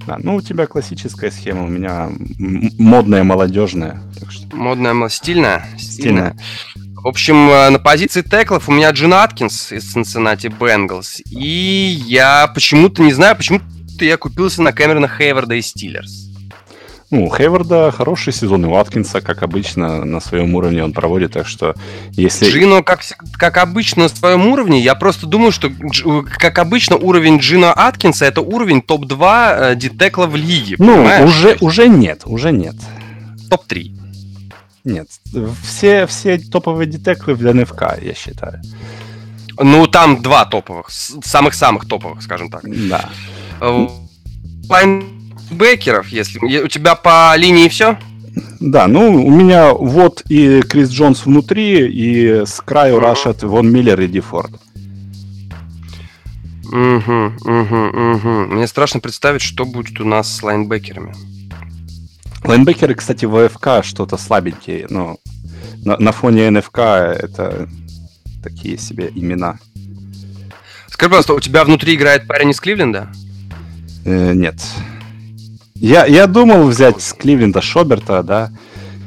Да, 0.07 0.17
ну 0.23 0.37
у 0.37 0.41
тебя 0.41 0.65
классическая 0.65 1.29
схема, 1.29 1.65
у 1.65 1.67
меня 1.67 2.09
модная, 2.37 3.23
молодежная. 3.23 4.01
Так 4.19 4.31
что... 4.31 4.55
Модная, 4.55 5.07
стильная? 5.09 5.67
Стильная. 5.77 6.35
В 6.95 7.07
общем, 7.07 7.49
э, 7.49 7.69
на 7.69 7.79
позиции 7.79 8.21
теклов 8.21 8.67
у 8.67 8.71
меня 8.71 8.89
Джин 8.91 9.13
Аткинс 9.13 9.71
из 9.71 9.95
Cincinnati 9.95 10.49
Bengals. 10.49 11.21
И 11.29 12.01
я 12.07 12.47
почему-то, 12.47 13.03
не 13.03 13.13
знаю, 13.13 13.37
почему-то 13.37 13.63
я 13.99 14.17
купился 14.17 14.61
на 14.61 14.73
Кэмерона 14.73 15.07
Хейварда 15.07 15.55
из 15.55 15.67
Стиллерс. 15.67 16.28
Ну, 17.11 17.25
у 17.25 17.35
Хейварда 17.35 17.91
хороший 17.91 18.31
сезон, 18.31 18.65
и 18.65 18.67
у 18.67 18.75
Аткинса, 18.75 19.19
как 19.21 19.41
обычно, 19.41 20.05
на 20.05 20.19
своем 20.19 20.53
уровне 20.53 20.83
он 20.83 20.93
проводит, 20.93 21.33
так 21.33 21.47
что 21.47 21.73
если... 22.11 22.47
Джино, 22.49 22.83
как, 22.83 23.01
как 23.33 23.57
обычно, 23.57 24.03
на 24.03 24.09
своем 24.09 24.45
уровне, 24.45 24.79
я 24.79 24.93
просто 24.93 25.25
думаю, 25.25 25.51
что, 25.51 25.71
как 26.37 26.59
обычно, 26.59 26.97
уровень 26.97 27.37
Джина 27.37 27.73
Аткинса 27.73 28.25
это 28.25 28.41
уровень 28.41 28.83
топ-2 28.83 29.71
э, 29.71 29.75
детекла 29.75 30.27
в 30.27 30.35
лиге, 30.35 30.75
Ну, 30.77 31.03
уже, 31.25 31.57
уже 31.61 31.87
нет, 31.87 32.21
уже 32.25 32.51
нет. 32.51 32.75
Топ-3. 33.49 33.95
Нет, 34.83 35.07
все, 35.63 36.05
все 36.05 36.37
топовые 36.37 36.87
детеклы 36.87 37.33
в 37.33 37.41
НФК, 37.41 38.01
я 38.01 38.13
считаю. 38.13 38.61
Ну, 39.57 39.87
там 39.87 40.21
два 40.21 40.45
топовых, 40.45 40.89
самых-самых 40.89 41.87
топовых, 41.87 42.21
скажем 42.21 42.49
так. 42.49 42.61
Да. 42.63 43.09
Лайнбекеров, 45.49 46.07
если... 46.09 46.39
У 46.39 46.67
тебя 46.67 46.95
по 46.95 47.35
линии 47.35 47.67
все? 47.69 47.97
Да, 48.59 48.87
ну, 48.87 49.25
у 49.25 49.31
меня 49.31 49.73
вот 49.73 50.23
и 50.29 50.61
Крис 50.61 50.89
Джонс 50.89 51.25
внутри, 51.25 51.89
и 51.89 52.45
с 52.45 52.61
краю 52.61 52.97
uh-huh. 52.97 53.01
рашат 53.01 53.43
Вон 53.43 53.71
Миллер 53.71 53.99
и 54.01 54.07
Дефорд. 54.07 54.51
Угу, 56.71 57.33
угу, 57.45 57.75
угу. 57.75 58.29
Мне 58.53 58.67
страшно 58.67 58.99
представить, 58.99 59.41
что 59.41 59.65
будет 59.65 59.99
у 59.99 60.05
нас 60.05 60.37
с 60.37 60.43
лайнбекерами. 60.43 61.15
Лайнбекеры, 62.43 62.93
кстати, 62.93 63.25
в 63.25 63.35
АФК 63.35 63.83
что-то 63.83 64.17
слабенькие, 64.17 64.85
но 64.89 65.17
на, 65.83 65.97
на 65.97 66.11
фоне 66.11 66.49
НФК 66.51 66.77
это 66.77 67.67
такие 68.43 68.77
себе 68.77 69.11
имена. 69.15 69.57
Скажи, 70.87 71.09
пожалуйста, 71.09 71.33
у 71.33 71.39
тебя 71.39 71.63
внутри 71.63 71.95
играет 71.95 72.27
парень 72.27 72.51
из 72.51 72.59
Кливленда? 72.59 73.09
Э, 74.05 74.33
нет. 74.33 74.55
Я, 75.79 76.05
я 76.05 76.27
думал 76.27 76.67
взять 76.67 77.01
с 77.01 77.13
Кливленда 77.13 77.61
Шоберта, 77.61 78.23
да. 78.23 78.51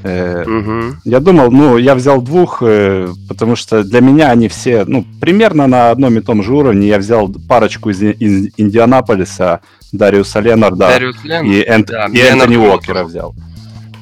Э, 0.05 0.43
угу. 0.43 0.97
Я 1.05 1.21
думал, 1.21 1.51
ну, 1.51 1.77
я 1.77 1.95
взял 1.95 2.21
двух, 2.21 2.63
э, 2.63 3.09
потому 3.29 3.57
что 3.57 3.85
для 3.85 4.01
меня 4.01 4.31
они 4.31 4.49
все, 4.49 4.85
ну, 4.85 5.05
примерно 5.21 5.67
на 5.67 5.91
одном 5.91 6.19
и 6.19 6.21
том 6.21 6.43
же 6.43 6.53
уровне. 6.53 6.89
Я 6.89 6.99
взял 6.99 7.29
парочку 7.49 7.91
из, 7.91 8.03
из 8.03 8.51
Индианаполиса, 8.57 9.61
Дариуса 9.93 10.41
Ленарда 10.41 10.89
Дариус 10.89 11.23
Ленард, 11.23 11.47
и, 11.47 11.63
Энт, 11.63 11.87
да, 11.87 12.07
и 12.07 12.19
Энтони 12.19 12.57
Уокера 12.57 13.05
взял. 13.05 13.35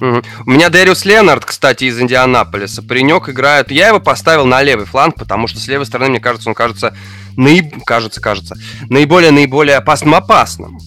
Угу. 0.01 0.23
У 0.47 0.51
меня 0.51 0.71
Дэриус 0.71 1.05
Ленард, 1.05 1.45
кстати, 1.45 1.85
из 1.85 2.01
Индианаполиса. 2.01 2.83
Паренек 2.83 3.29
играет. 3.29 3.71
Я 3.71 3.89
его 3.89 4.01
поставил 4.01 4.47
на 4.47 4.63
левый 4.63 4.87
фланг, 4.87 5.17
потому 5.17 5.47
что 5.47 5.61
с 5.61 5.69
левой 5.69 5.85
стороны, 5.85 6.13
мне 6.13 6.21
кажется, 6.21 6.49
он 6.49 6.55
кажется, 6.55 6.97
наиб... 7.37 7.85
кажется, 7.85 8.21
кажется, 8.23 8.57
наиболее, 8.89 9.31
наиболее 9.31 9.77
опасным 9.77 10.15
опасным. 10.15 10.79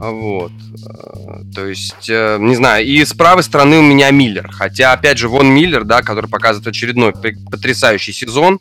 Вот. 0.00 0.52
Э, 0.86 1.42
то 1.54 1.66
есть, 1.66 2.08
э, 2.08 2.38
не 2.40 2.54
знаю, 2.54 2.86
и 2.86 3.04
с 3.04 3.12
правой 3.14 3.42
стороны 3.42 3.78
у 3.78 3.82
меня 3.82 4.10
Миллер. 4.10 4.48
Хотя, 4.50 4.92
опять 4.92 5.18
же, 5.18 5.28
вон 5.28 5.48
Миллер, 5.48 5.84
да, 5.84 6.02
который 6.02 6.30
показывает 6.30 6.68
очередной 6.68 7.12
потрясающий 7.12 8.12
сезон. 8.12 8.60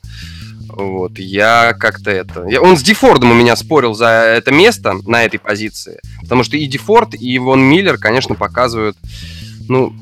Вот, 0.70 1.18
я 1.18 1.74
как-то 1.80 2.12
это... 2.12 2.42
Он 2.60 2.78
с 2.78 2.84
Дефордом 2.84 3.32
у 3.32 3.36
меня 3.36 3.56
спорил 3.56 3.94
за 3.94 4.08
это 4.08 4.52
место 4.52 4.96
на 5.06 5.24
этой 5.24 5.40
позиции. 5.40 6.00
Потому 6.22 6.44
что 6.44 6.58
и 6.58 6.66
Дефорд, 6.68 7.14
и 7.20 7.38
Вон 7.40 7.62
Миллер, 7.62 7.98
конечно, 7.98 8.36
показывают, 8.36 8.98
ну, 9.70 9.94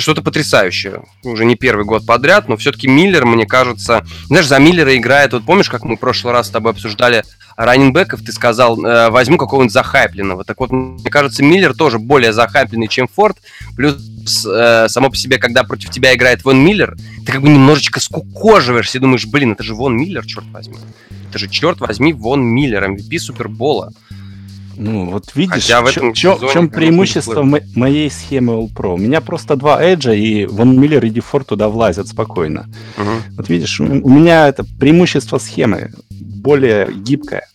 что-то 0.00 0.22
потрясающее. 0.22 1.02
Уже 1.22 1.44
не 1.44 1.56
первый 1.56 1.84
год 1.84 2.06
подряд, 2.06 2.48
но 2.48 2.56
все-таки 2.56 2.88
Миллер, 2.88 3.24
мне 3.24 3.46
кажется... 3.46 4.04
Знаешь, 4.26 4.46
за 4.46 4.58
Миллера 4.58 4.96
играет... 4.96 5.32
Вот 5.32 5.44
помнишь, 5.44 5.70
как 5.70 5.84
мы 5.84 5.96
в 5.96 6.00
прошлый 6.00 6.32
раз 6.32 6.48
с 6.48 6.50
тобой 6.50 6.72
обсуждали 6.72 7.24
раннинбеков, 7.56 8.22
ты 8.22 8.32
сказал, 8.32 8.82
э, 8.84 9.10
возьму 9.10 9.36
какого-нибудь 9.36 9.72
захайпленного. 9.72 10.44
Так 10.44 10.60
вот, 10.60 10.70
мне 10.72 11.10
кажется, 11.10 11.42
Миллер 11.42 11.74
тоже 11.74 11.98
более 11.98 12.32
захайпленный, 12.32 12.88
чем 12.88 13.08
Форд. 13.08 13.38
Плюс 13.76 13.96
э, 14.46 14.88
само 14.88 15.10
по 15.10 15.16
себе, 15.16 15.38
когда 15.38 15.64
против 15.64 15.90
тебя 15.90 16.14
играет 16.14 16.44
Вон 16.44 16.64
Миллер, 16.64 16.96
ты 17.24 17.32
как 17.32 17.42
бы 17.42 17.48
немножечко 17.48 18.00
скукоживаешься 18.00 18.98
и 18.98 19.00
думаешь, 19.00 19.26
блин, 19.26 19.52
это 19.52 19.62
же 19.62 19.74
Вон 19.74 19.96
Миллер, 19.96 20.24
черт 20.26 20.46
возьми. 20.50 20.76
Это 21.30 21.38
же, 21.38 21.48
черт 21.48 21.80
возьми, 21.80 22.12
Вон 22.12 22.42
Миллер, 22.42 22.84
MVP 22.84 23.18
Супербола. 23.18 23.92
Ну, 24.76 25.10
вот 25.10 25.34
видишь, 25.34 25.62
Хотя 25.62 25.82
в, 25.82 25.86
этом 25.86 26.12
чё, 26.12 26.36
в 26.36 26.52
чем 26.52 26.68
преимущество 26.68 27.42
мо- 27.42 27.60
моей 27.74 28.10
схемы 28.10 28.54
All 28.54 28.68
Pro? 28.72 28.94
У 28.94 28.98
меня 28.98 29.20
просто 29.20 29.56
два 29.56 29.82
эджа, 29.82 30.12
и 30.12 30.46
Вон 30.46 30.78
Миллер 30.78 31.04
и 31.04 31.10
Дефор 31.10 31.44
туда 31.44 31.68
влазят 31.68 32.08
спокойно. 32.08 32.68
Угу. 32.98 33.36
Вот 33.36 33.48
видишь, 33.48 33.80
у, 33.80 33.84
у 33.84 34.08
меня 34.08 34.48
это 34.48 34.64
преимущество 34.78 35.38
схемы 35.38 35.92
более 36.10 36.92
гибкое. 36.92 37.46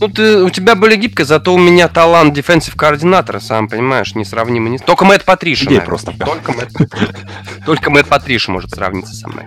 Ну, 0.00 0.08
ты, 0.08 0.42
у 0.42 0.50
тебя 0.50 0.76
более 0.76 0.96
гибкая, 0.96 1.26
зато 1.26 1.52
у 1.52 1.58
меня 1.58 1.88
талант 1.88 2.32
дефенсив 2.34 2.74
координатора, 2.74 3.40
сам 3.40 3.68
понимаешь, 3.68 4.14
несравнимый. 4.14 4.70
Не... 4.70 4.78
Только 4.78 5.04
Мэтт 5.04 5.24
Патриша, 5.24 5.66
Где 5.66 5.80
просто. 5.80 6.12
Только 6.12 6.52
Мэтт, 6.52 6.72
только 7.66 7.90
Мэтт 7.90 8.08
Патриша 8.08 8.50
может 8.50 8.70
сравниться 8.70 9.14
со 9.14 9.28
мной. 9.28 9.44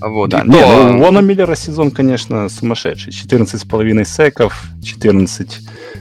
Вот, 0.00 0.30
да, 0.30 0.42
не, 0.42 0.60
ну, 0.60 0.98
Вона 0.98 1.20
Миллера 1.20 1.54
сезон, 1.54 1.90
конечно, 1.90 2.48
сумасшедший. 2.48 3.12
14,5 3.12 4.04
секов, 4.04 4.62
14 4.84 5.58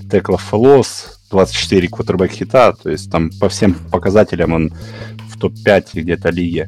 теклов 0.09 0.41
фолос, 0.41 1.19
24 1.31 1.87
квотербек 1.87 2.31
хита, 2.31 2.73
то 2.73 2.89
есть 2.89 3.11
там 3.11 3.29
по 3.39 3.49
всем 3.49 3.73
показателям 3.73 4.53
он 4.53 4.73
в 5.29 5.37
топ-5 5.37 5.87
где-то 5.93 6.29
лиги. 6.29 6.67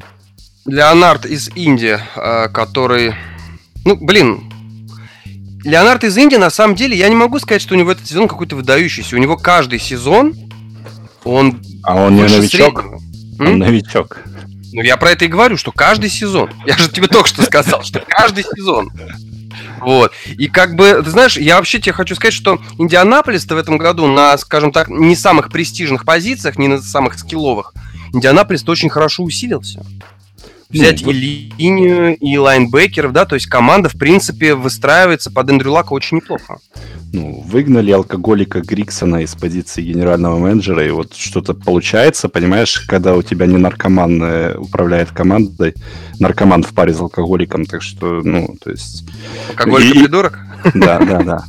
Леонард 0.66 1.26
из 1.26 1.50
Индии, 1.56 1.98
э, 2.16 2.50
который... 2.50 3.16
Ну, 3.86 3.96
блин, 3.96 4.52
Леонард 5.64 6.04
из 6.04 6.18
Индии, 6.18 6.38
на 6.38 6.50
самом 6.50 6.76
деле, 6.76 6.98
я 6.98 7.10
не 7.10 7.16
могу 7.16 7.40
сказать, 7.40 7.62
что 7.62 7.76
у 7.76 7.78
него 7.78 7.92
этот 7.92 8.08
сезон 8.08 8.28
какой-то 8.28 8.56
выдающийся. 8.56 9.16
У 9.16 9.20
него 9.20 9.38
каждый 9.38 9.80
сезон, 9.80 10.34
он... 11.24 11.62
А 11.84 11.96
он 11.96 12.16
не 12.16 12.24
новичок? 12.24 12.82
Среднего. 12.82 13.02
Он 13.40 13.48
М? 13.48 13.60
новичок. 13.60 14.20
Ну, 14.72 14.82
я 14.84 14.98
про 14.98 15.12
это 15.12 15.26
и 15.26 15.28
говорю, 15.28 15.58
что 15.58 15.72
каждый 15.72 16.10
сезон. 16.10 16.52
Я 16.66 16.78
же 16.78 16.90
тебе 16.90 17.08
только 17.08 17.28
что 17.28 17.42
сказал, 17.42 17.84
что 17.84 18.04
каждый 18.08 18.44
сезон. 18.44 18.92
Вот. 19.82 20.12
И 20.26 20.48
как 20.48 20.76
бы, 20.76 21.02
ты 21.04 21.10
знаешь, 21.10 21.38
я 21.38 21.58
вообще 21.58 21.80
тебе 21.80 21.94
хочу 21.94 22.16
сказать, 22.16 22.34
что 22.34 22.60
Индианаполис-то 22.78 23.56
в 23.56 23.58
этом 23.58 23.78
году 23.78 24.08
на, 24.08 24.38
скажем 24.38 24.72
так, 24.72 24.90
не 24.90 25.16
самых 25.16 25.50
престижных 25.50 26.06
позициях, 26.06 26.58
не 26.58 26.68
на 26.68 26.82
самых 26.82 27.18
скилловых, 27.18 27.74
Индианаполис-то 28.14 28.72
очень 28.72 28.90
хорошо 28.90 29.24
усилился 29.24 29.86
взять 30.70 31.04
ну, 31.04 31.12
и 31.12 31.50
линию, 31.58 32.16
и 32.18 32.38
лайнбекеров, 32.38 33.12
да, 33.12 33.26
то 33.26 33.36
есть 33.36 33.48
команда, 33.48 33.90
в 33.90 33.98
принципе, 33.98 34.54
выстраивается 34.54 35.32
под 35.32 35.50
Эндрю 35.50 35.72
Лака 35.72 35.94
очень 35.94 36.18
неплохо. 36.18 36.60
Ну, 37.12 37.42
выгнали 37.42 37.92
алкоголика 37.92 38.62
Гриксона 38.62 39.24
из 39.24 39.34
позиции 39.34 39.82
генерального 39.82 40.38
менеджера, 40.38 40.86
и 40.86 40.92
вот 40.92 41.16
что-то 41.16 41.56
получается, 41.56 42.30
понимаешь, 42.30 42.82
когда 42.82 43.16
у 43.16 43.24
тебя 43.24 43.48
не 43.48 43.58
наркоман 43.58 44.22
э, 44.22 44.58
управляет 44.58 45.10
командой, 45.10 45.74
наркоман 46.20 46.62
в 46.62 46.74
паре 46.74 46.94
с 46.94 47.00
алкоголиком, 47.00 47.66
так 47.66 47.82
что, 47.82 48.22
ну, 48.24 48.56
то 48.64 48.70
есть... 48.70 49.06
Алкоголик 49.50 49.96
и 49.96 50.00
придурок? 50.00 50.40
Да, 50.76 51.00
да, 51.00 51.24
да. 51.24 51.44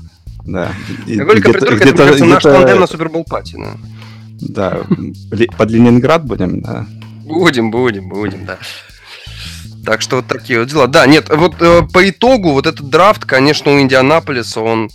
Да. 0.46 0.72
Алкоголик 1.06 1.44
придурок, 1.44 1.80
это, 1.82 1.96
кажется, 1.96 2.24
наш 2.24 2.42
тандем 2.42 2.80
на 2.80 2.86
Супербол 2.86 3.24
Пати, 3.24 3.56
да. 3.58 3.76
Да, 4.40 4.80
под 5.58 5.70
Ленинград 5.70 6.24
будем, 6.24 6.62
да. 6.62 6.86
Будем, 7.26 7.70
будем, 7.70 8.08
будем, 8.08 8.46
да. 8.46 8.58
Так 9.84 10.02
что 10.02 10.16
вот 10.16 10.26
такие 10.26 10.60
вот 10.60 10.68
дела. 10.68 10.86
Да, 10.86 11.06
нет, 11.06 11.28
вот 11.30 11.54
э, 11.60 11.82
по 11.92 12.08
итогу 12.08 12.52
вот 12.52 12.66
этот 12.66 12.88
драфт, 12.88 13.24
конечно, 13.24 13.72
у 13.72 13.80
Индианаполиса, 13.80 14.60
он 14.60 14.90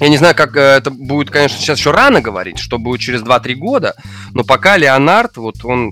я 0.00 0.08
не 0.08 0.16
знаю, 0.16 0.34
как 0.34 0.56
э, 0.56 0.60
это 0.60 0.90
будет, 0.90 1.30
конечно, 1.30 1.58
сейчас 1.58 1.78
еще 1.78 1.90
рано 1.90 2.20
говорить, 2.20 2.58
что 2.58 2.78
будет 2.78 3.00
через 3.00 3.22
2-3 3.22 3.54
года, 3.54 3.94
но 4.32 4.44
пока 4.44 4.76
Леонард, 4.76 5.36
вот 5.36 5.64
он 5.64 5.90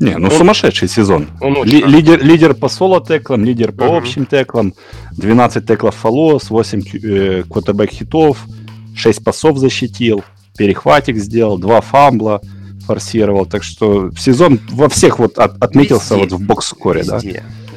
не, 0.00 0.16
ну 0.18 0.28
он, 0.28 0.36
сумасшедший 0.36 0.88
сезон. 0.88 1.28
Он 1.40 1.64
Ли, 1.64 1.82
лидер, 1.82 2.22
лидер 2.22 2.54
по 2.54 2.68
соло-теклам, 2.68 3.44
лидер 3.44 3.72
по 3.72 3.84
uh-huh. 3.84 3.98
общим 3.98 4.26
теклам, 4.26 4.74
12 5.12 5.66
теклов 5.66 5.94
фолос, 5.94 6.50
8 6.50 6.82
э, 7.02 7.42
квотербек 7.48 7.90
хитов, 7.90 8.44
6 8.94 9.24
пасов 9.24 9.56
защитил, 9.56 10.22
перехватик 10.58 11.16
сделал, 11.16 11.58
2 11.58 11.80
фамбла 11.80 12.42
форсировал. 12.86 13.46
Так 13.46 13.62
что 13.62 14.10
сезон 14.16 14.60
во 14.70 14.88
всех 14.88 15.18
вот 15.18 15.38
от, 15.38 15.62
отметился 15.62 16.14
везде, 16.16 16.34
вот 16.34 16.40
в 16.40 16.46
бокс-скоре, 16.46 17.04
да? 17.04 17.20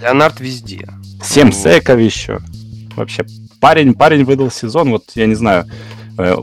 Леонард 0.01 0.39
везде. 0.39 0.87
7 1.23 1.47
ну. 1.47 1.51
секов 1.51 1.99
еще. 1.99 2.39
Вообще, 2.95 3.25
парень, 3.59 3.93
парень 3.93 4.23
выдал 4.23 4.51
сезон, 4.51 4.91
вот 4.91 5.03
я 5.15 5.25
не 5.25 5.35
знаю, 5.35 5.65
э, 6.17 6.35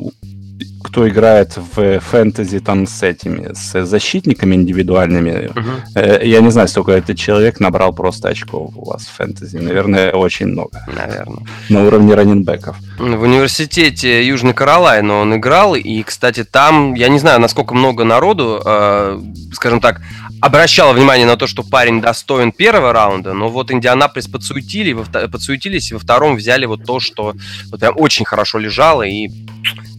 кто 0.87 1.09
играет 1.09 1.57
в 1.57 2.00
фэнтези 2.00 2.61
там 2.61 2.87
с 2.87 3.02
этими, 3.02 3.52
с 3.52 3.85
защитниками 3.85 4.55
индивидуальными, 4.55 5.50
uh-huh. 5.52 6.25
я 6.25 6.40
не 6.40 6.50
знаю, 6.50 6.69
сколько 6.69 6.93
этот 6.93 7.19
человек 7.19 7.59
набрал 7.59 7.93
просто 7.93 8.28
очков 8.28 8.71
у 8.76 8.85
вас 8.85 9.07
в 9.07 9.16
фэнтези. 9.16 9.57
Наверное, 9.57 10.12
очень 10.12 10.47
много. 10.47 10.87
Наверное. 10.87 11.43
На 11.69 11.85
уровне 11.85 12.14
раненбеков. 12.14 12.76
В 12.99 13.23
университете 13.23 14.25
Южной 14.26 14.55
Каролайны 14.55 15.12
он 15.12 15.35
играл, 15.35 15.75
и, 15.75 16.02
кстати, 16.02 16.45
там, 16.45 16.95
я 16.95 17.09
не 17.09 17.19
знаю, 17.19 17.40
насколько 17.40 17.75
много 17.75 18.05
народу, 18.05 18.62
э, 18.64 19.21
скажем 19.55 19.81
так, 19.81 20.00
обращало 20.40 20.93
внимание 20.93 21.26
на 21.26 21.37
то, 21.37 21.49
что 21.49 21.64
парень 21.64 22.00
достоин 22.00 22.52
первого 22.52 22.93
раунда, 22.93 23.33
но 23.33 23.49
вот 23.49 23.73
Индианаполис 23.73 24.28
подсуетили, 24.28 24.97
подсуетились, 25.33 25.90
и 25.90 25.95
во 25.95 26.00
втором 26.00 26.37
взяли 26.37 26.66
вот 26.66 26.85
то, 26.85 27.00
что 27.00 27.35
вот 27.71 27.81
прям 27.81 27.95
очень 27.97 28.25
хорошо 28.25 28.59
лежало, 28.59 29.02
и 29.02 29.28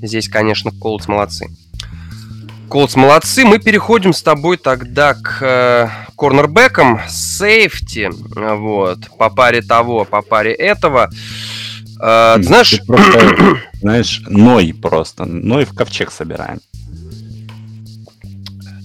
Здесь, 0.02 0.30
конечно, 0.30 0.72
Колдс 0.80 1.08
молодцы. 1.08 1.48
Колдс 2.70 2.96
молодцы. 2.96 3.46
Мы 3.46 3.60
переходим 3.60 4.14
с 4.14 4.22
тобой 4.22 4.58
тогда 4.58 5.14
к 5.14 5.40
э, 5.42 5.90
корнербекам, 6.18 7.00
сейфти, 7.08 8.10
вот, 8.12 9.00
по 9.18 9.30
паре 9.30 9.62
того, 9.62 10.06
по 10.06 10.22
паре 10.22 10.54
этого. 10.54 11.10
Э, 12.02 12.36
ты 12.38 12.44
знаешь... 12.44 12.82
просто, 12.86 13.58
знаешь, 13.74 14.22
Ной 14.28 14.74
просто. 14.74 15.26
Ной 15.26 15.66
в 15.66 15.74
ковчег 15.74 16.12
собираем. 16.12 16.60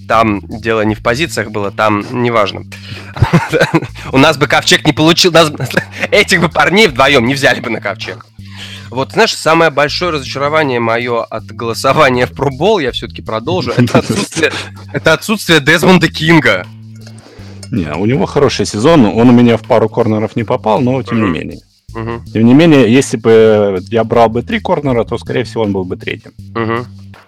Там 0.08 0.40
дело 0.46 0.82
не 0.82 0.94
в 0.94 1.02
позициях 1.02 1.50
было, 1.50 1.70
там 1.70 2.04
неважно. 2.22 2.64
У 4.12 4.18
нас 4.18 4.36
бы 4.36 4.46
ковчег 4.46 4.86
не 4.86 4.92
получил, 4.92 5.32
нас 5.32 5.50
этих 6.10 6.40
бы 6.40 6.48
парней 6.48 6.86
вдвоем 6.86 7.26
не 7.26 7.34
взяли 7.34 7.60
бы 7.60 7.70
на 7.70 7.80
ковчег. 7.80 8.26
Вот, 8.92 9.12
знаешь, 9.12 9.34
самое 9.34 9.70
большое 9.70 10.10
разочарование 10.10 10.78
мое 10.78 11.24
от 11.24 11.46
голосования 11.46 12.26
в 12.26 12.32
пробол, 12.32 12.78
я 12.78 12.92
все-таки 12.92 13.22
продолжу, 13.22 13.72
это 13.74 13.98
отсутствие, 14.00 14.52
это 14.92 15.14
отсутствие 15.14 15.60
Дезмонда 15.60 16.08
Кинга. 16.08 16.66
Не, 17.70 17.94
у 17.94 18.04
него 18.04 18.26
хороший 18.26 18.66
сезон, 18.66 19.06
он 19.06 19.30
у 19.30 19.32
меня 19.32 19.56
в 19.56 19.62
пару 19.62 19.88
корнеров 19.88 20.36
не 20.36 20.44
попал, 20.44 20.82
но 20.82 21.02
тем 21.02 21.24
не 21.24 21.30
менее. 21.30 21.60
Тем 21.92 22.44
не 22.44 22.54
менее, 22.54 22.92
если 22.92 23.16
бы 23.16 23.82
я 23.90 24.04
брал 24.04 24.28
бы 24.28 24.42
три 24.42 24.60
корнера, 24.60 25.04
то, 25.04 25.18
скорее 25.18 25.44
всего, 25.44 25.62
он 25.64 25.72
был 25.72 25.84
бы 25.84 25.96
третьим 25.96 26.32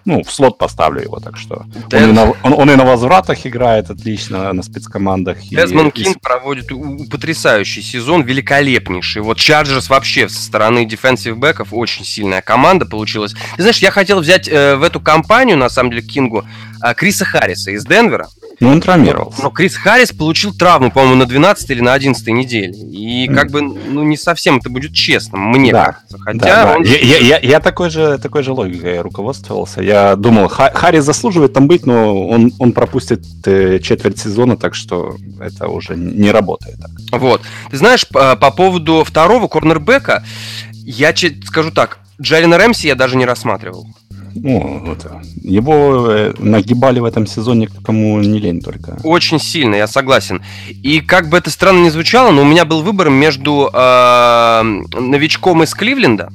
ну, 0.05 0.23
в 0.23 0.31
слот 0.31 0.59
поставлю 0.59 1.03
его, 1.03 1.19
так 1.19 1.37
что. 1.37 1.65
Он 1.93 2.11
и, 2.11 2.13
на, 2.13 2.31
он, 2.43 2.53
он 2.53 2.71
и 2.71 2.77
на 2.77 2.85
возвратах 2.85 3.47
играет 3.47 3.91
отлично, 3.91 4.53
на 4.53 4.63
спецкомандах. 4.63 5.39
Дезмонд... 5.41 5.91
Кинг 5.91 6.21
проводит 6.21 6.69
потрясающий 7.11 7.83
сезон, 7.83 8.23
великолепнейший. 8.23 9.23
Вот 9.23 9.39
Чарджерс 9.39 9.89
вообще 9.89 10.29
со 10.29 10.43
стороны 10.43 10.85
defensive 10.85 11.39
back 11.39 11.59
ов 11.59 11.69
очень 11.73 12.05
сильная 12.05 12.43
команда 12.43 12.85
получилась. 12.85 13.33
Ты 13.57 13.63
знаешь, 13.63 13.79
я 13.79 13.91
хотел 13.91 14.21
взять 14.21 14.49
э, 14.49 14.77
в 14.77 14.83
эту 14.83 15.01
компанию, 15.01 15.57
на 15.57 15.71
самом 15.71 15.91
деле, 15.91 16.01
к 16.01 16.03
Кингу, 16.03 16.45
э, 16.83 16.95
Криса 16.95 17.25
Харриса 17.25 17.71
из 17.71 17.87
Денвера. 17.87 18.29
Ну, 18.61 18.69
он 18.71 18.81
травмировался. 18.81 19.39
Но, 19.39 19.45
но 19.45 19.51
Крис 19.51 19.77
Харрис 19.77 20.13
получил 20.13 20.55
травму, 20.55 20.91
по-моему, 20.91 21.17
на 21.17 21.27
12 21.27 21.71
или 21.71 21.81
на 21.81 21.93
11 21.93 22.27
неделе. 22.29 22.75
И 22.75 23.29
как 23.29 23.51
бы, 23.51 23.63
ну, 23.63 24.03
не 24.05 24.17
совсем 24.17 24.59
это 24.59 24.71
будет 24.71 24.95
честно, 24.95 25.39
мне 25.39 25.73
да. 25.73 25.85
кажется. 25.85 26.19
Хотя 26.19 26.39
да, 26.39 26.65
да. 26.65 26.77
Он... 26.77 26.83
Я, 26.83 26.99
я, 26.99 27.19
я, 27.19 27.39
я 27.39 27.61
такой 27.61 27.91
же, 27.91 28.19
такой 28.19 28.43
же 28.43 28.53
логикой 28.53 29.01
руководствовался. 29.01 29.83
Я 29.83 30.17
думал, 30.17 30.49
Харрис 30.49 31.05
заслуживает 31.05 31.53
там 31.53 31.67
быть, 31.67 31.87
но 31.87 32.29
он, 32.29 32.53
он 32.59 32.73
пропустит 32.73 33.25
э, 33.47 33.79
четверть 33.81 34.19
сезона, 34.19 34.57
так 34.57 34.75
что 34.75 35.17
это 35.41 35.69
уже 35.69 35.97
не 35.97 36.31
работает. 36.31 36.79
Так. 36.79 37.21
Вот. 37.21 37.43
Ты 37.71 37.77
знаешь, 37.77 38.07
по, 38.07 38.37
по 38.37 38.51
поводу 38.51 39.05
второго 39.05 39.49
корнербека, 39.49 40.25
я 40.73 41.15
скажу 41.47 41.71
так, 41.71 41.99
Джалина 42.21 42.59
Рэмси 42.59 42.87
я 42.87 42.95
даже 42.95 43.17
не 43.17 43.25
рассматривал. 43.25 43.87
Ну, 44.35 44.83
это, 44.93 45.23
его 45.43 46.11
э, 46.11 46.35
нагибали 46.39 46.99
в 46.99 47.05
этом 47.05 47.27
сезоне 47.27 47.69
кому 47.85 48.19
не 48.21 48.39
лень 48.39 48.61
только. 48.61 48.99
Очень 49.05 49.39
сильно, 49.39 49.77
я 49.77 49.87
согласен. 49.87 50.43
И 50.83 51.01
как 51.01 51.29
бы 51.29 51.39
это 51.39 51.51
странно 51.51 51.85
не 51.85 51.91
звучало, 51.91 52.33
но 52.33 52.43
у 52.43 52.45
меня 52.45 52.65
был 52.65 52.83
выбор 52.83 53.11
между 53.11 53.71
э, 53.73 54.63
новичком 54.99 55.63
из 55.63 55.73
Кливленда, 55.75 56.33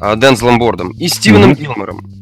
э, 0.00 0.16
Дензелом 0.16 0.58
Бордом, 0.58 0.90
и 0.90 1.06
Стивеном 1.08 1.52
mm-hmm. 1.52 1.60
Гилмором. 1.60 2.14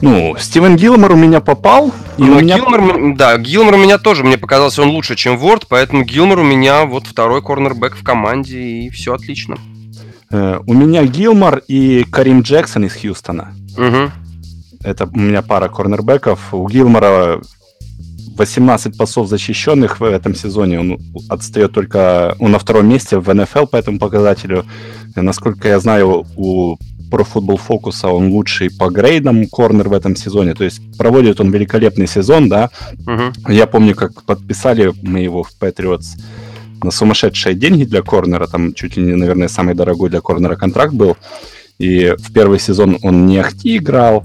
Ну, 0.00 0.36
Стивен 0.38 0.76
Гилмор 0.76 1.12
у 1.12 1.16
меня 1.16 1.40
попал. 1.40 1.92
И 2.18 2.22
у 2.22 2.40
меня... 2.40 2.58
Гилмор, 2.58 3.16
да, 3.16 3.38
Гилмор 3.38 3.74
у 3.74 3.78
меня 3.78 3.98
тоже, 3.98 4.24
мне 4.24 4.36
показался 4.36 4.82
он 4.82 4.90
лучше, 4.90 5.14
чем 5.14 5.38
Ворд, 5.38 5.66
поэтому 5.68 6.02
Гилмор 6.02 6.40
у 6.40 6.44
меня 6.44 6.84
вот 6.84 7.06
второй 7.06 7.40
корнербэк 7.40 7.96
в 7.96 8.02
команде, 8.02 8.60
и 8.60 8.90
все 8.90 9.14
отлично. 9.14 9.56
Э, 10.34 10.58
у 10.66 10.74
меня 10.74 11.04
Гилмор 11.04 11.62
и 11.68 12.04
Карим 12.10 12.40
Джексон 12.40 12.84
из 12.84 12.94
Хьюстона. 12.94 13.54
Угу. 13.76 14.10
Это 14.82 15.06
у 15.06 15.16
меня 15.16 15.42
пара 15.42 15.68
корнербеков. 15.68 16.52
У 16.52 16.68
Гилмора 16.68 17.40
18 18.36 18.98
пасов 18.98 19.28
защищенных 19.28 20.00
в 20.00 20.04
этом 20.04 20.34
сезоне. 20.34 20.80
Он 20.80 20.98
отстает 21.28 21.72
только... 21.72 22.34
Он 22.40 22.50
на 22.50 22.58
втором 22.58 22.88
месте 22.88 23.18
в 23.18 23.32
НФЛ 23.32 23.66
по 23.66 23.76
этому 23.76 24.00
показателю. 24.00 24.64
Насколько 25.14 25.68
я 25.68 25.78
знаю, 25.78 26.26
у 26.36 26.76
Pro 27.12 27.24
Football 27.32 27.60
Focus 27.68 28.04
он 28.10 28.32
лучший 28.32 28.70
по 28.70 28.90
грейдам 28.90 29.46
корнер 29.46 29.88
в 29.88 29.92
этом 29.92 30.16
сезоне. 30.16 30.54
То 30.54 30.64
есть 30.64 30.80
проводит 30.98 31.40
он 31.40 31.52
великолепный 31.52 32.08
сезон, 32.08 32.48
да. 32.48 32.70
Угу. 33.06 33.52
Я 33.52 33.68
помню, 33.68 33.94
как 33.94 34.24
подписали 34.24 34.92
мы 35.02 35.20
его 35.20 35.44
в 35.44 35.50
Patriots 35.60 36.16
на 36.82 36.90
сумасшедшие 36.90 37.54
деньги 37.54 37.84
для 37.84 38.02
корнера, 38.02 38.46
там 38.46 38.74
чуть 38.74 38.96
ли 38.96 39.02
не, 39.02 39.14
наверное, 39.14 39.48
самый 39.48 39.74
дорогой 39.74 40.10
для 40.10 40.20
корнера 40.20 40.56
контракт 40.56 40.92
был. 40.92 41.16
И 41.78 42.14
в 42.18 42.32
первый 42.32 42.58
сезон 42.60 42.98
он 43.02 43.26
не 43.26 43.38
ахти 43.38 43.76
играл, 43.76 44.24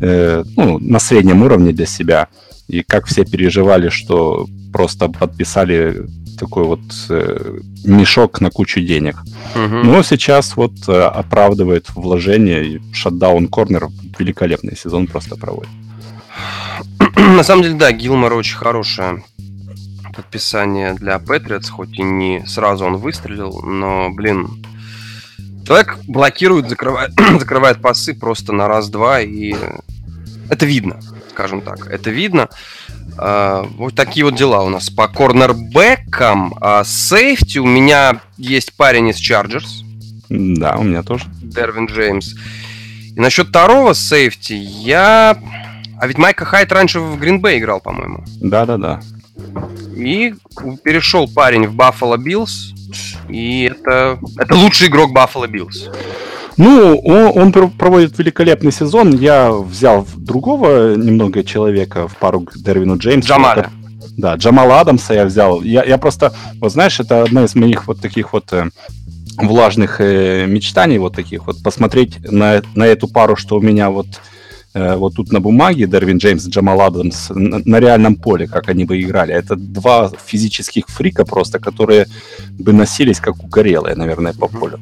э, 0.00 0.42
ну, 0.56 0.78
на 0.78 0.98
среднем 0.98 1.42
уровне 1.42 1.72
для 1.72 1.86
себя. 1.86 2.28
И 2.68 2.82
как 2.82 3.06
все 3.06 3.24
переживали, 3.24 3.88
что 3.88 4.46
просто 4.72 5.08
подписали 5.08 6.06
такой 6.38 6.64
вот 6.64 6.80
э, 7.10 7.58
мешок 7.84 8.40
на 8.40 8.50
кучу 8.50 8.80
денег. 8.80 9.16
Угу. 9.54 9.76
Но 9.84 10.02
сейчас 10.02 10.56
вот 10.56 10.72
э, 10.88 10.92
оправдывает 10.92 11.86
вложение 11.94 12.80
шатдаун 12.92 13.48
корнер 13.48 13.88
великолепный 14.18 14.76
сезон 14.76 15.06
просто 15.06 15.36
проводит. 15.36 15.70
На 17.16 17.42
самом 17.42 17.62
деле, 17.62 17.74
да, 17.74 17.92
Гилмор 17.92 18.32
очень 18.34 18.56
хорошая 18.56 19.22
подписание 20.12 20.94
для 20.94 21.16
Patriots, 21.16 21.70
хоть 21.70 21.98
и 21.98 22.02
не 22.02 22.44
сразу 22.46 22.84
он 22.84 22.96
выстрелил, 22.96 23.62
но, 23.62 24.10
блин, 24.10 24.64
человек 25.66 25.98
блокирует, 26.06 26.68
закрывает, 26.68 27.12
закрывает 27.40 27.80
пасы 27.80 28.14
просто 28.14 28.52
на 28.52 28.68
раз-два, 28.68 29.20
и 29.20 29.54
это 30.50 30.66
видно, 30.66 31.00
скажем 31.30 31.60
так, 31.60 31.86
это 31.86 32.10
видно. 32.10 32.48
Uh, 33.18 33.68
вот 33.76 33.94
такие 33.94 34.24
вот 34.24 34.36
дела 34.36 34.62
у 34.62 34.70
нас 34.70 34.88
по 34.88 35.06
корнербекам. 35.06 36.54
Uh, 36.54 36.82
сейфти 36.82 37.58
у 37.58 37.66
меня 37.66 38.22
есть 38.38 38.72
парень 38.74 39.08
из 39.08 39.16
Chargers. 39.16 39.84
Да, 40.30 40.76
у 40.76 40.82
меня 40.82 41.02
тоже. 41.02 41.26
Дервин 41.42 41.86
Джеймс. 41.86 42.34
И 43.14 43.20
насчет 43.20 43.48
второго 43.48 43.94
сейфти 43.94 44.54
я... 44.54 45.36
А 45.98 46.06
ведь 46.06 46.16
Майка 46.16 46.44
Хайт 46.44 46.72
раньше 46.72 47.00
в 47.00 47.18
Гринбей 47.18 47.58
играл, 47.58 47.80
по-моему. 47.80 48.24
Да-да-да. 48.40 49.00
И 49.96 50.34
перешел 50.82 51.28
парень 51.28 51.66
в 51.66 51.76
Buffalo 51.76 52.16
Bills. 52.16 52.74
И 53.28 53.70
это, 53.70 54.18
это 54.38 54.54
лучший 54.54 54.88
игрок 54.88 55.10
Buffalo 55.16 55.48
Bills. 55.48 55.94
Ну, 56.56 56.98
он, 56.98 57.52
он 57.54 57.70
проводит 57.70 58.18
великолепный 58.18 58.72
сезон. 58.72 59.16
Я 59.16 59.50
взял 59.50 60.06
другого 60.16 60.94
немного 60.96 61.42
человека 61.44 62.08
в 62.08 62.16
пару 62.16 62.40
к 62.40 62.56
Дервину 62.56 62.98
Джеймсу. 62.98 63.28
Джамаля. 63.28 63.70
Да, 64.16 64.34
Джамала 64.34 64.80
Адамса 64.80 65.14
я 65.14 65.24
взял. 65.24 65.62
Я, 65.62 65.84
я 65.84 65.96
просто, 65.96 66.34
вот 66.60 66.72
знаешь, 66.72 67.00
это 67.00 67.22
одна 67.22 67.44
из 67.44 67.54
моих 67.54 67.86
вот 67.86 68.00
таких 68.00 68.34
вот 68.34 68.52
э, 68.52 68.68
влажных 69.38 70.00
э, 70.00 70.46
мечтаний, 70.46 70.98
вот 70.98 71.14
таких 71.14 71.46
вот, 71.46 71.62
посмотреть 71.62 72.18
на, 72.30 72.62
на 72.74 72.84
эту 72.84 73.08
пару, 73.08 73.36
что 73.36 73.56
у 73.56 73.60
меня 73.60 73.90
вот 73.90 74.06
вот 74.74 75.14
тут 75.14 75.32
на 75.32 75.40
бумаге 75.40 75.86
Дервин 75.86 76.18
Джеймс, 76.18 76.46
Джамал 76.46 76.80
Адамс 76.80 77.30
на, 77.30 77.60
на 77.64 77.80
реальном 77.80 78.16
поле, 78.16 78.46
как 78.46 78.68
они 78.68 78.84
бы 78.84 79.00
играли. 79.00 79.34
Это 79.34 79.56
два 79.56 80.10
физических 80.26 80.86
фрика 80.88 81.24
просто, 81.24 81.58
которые 81.58 82.06
бы 82.58 82.72
носились 82.72 83.20
как 83.20 83.42
угорелые, 83.42 83.94
наверное, 83.94 84.32
по 84.32 84.48
полю. 84.48 84.80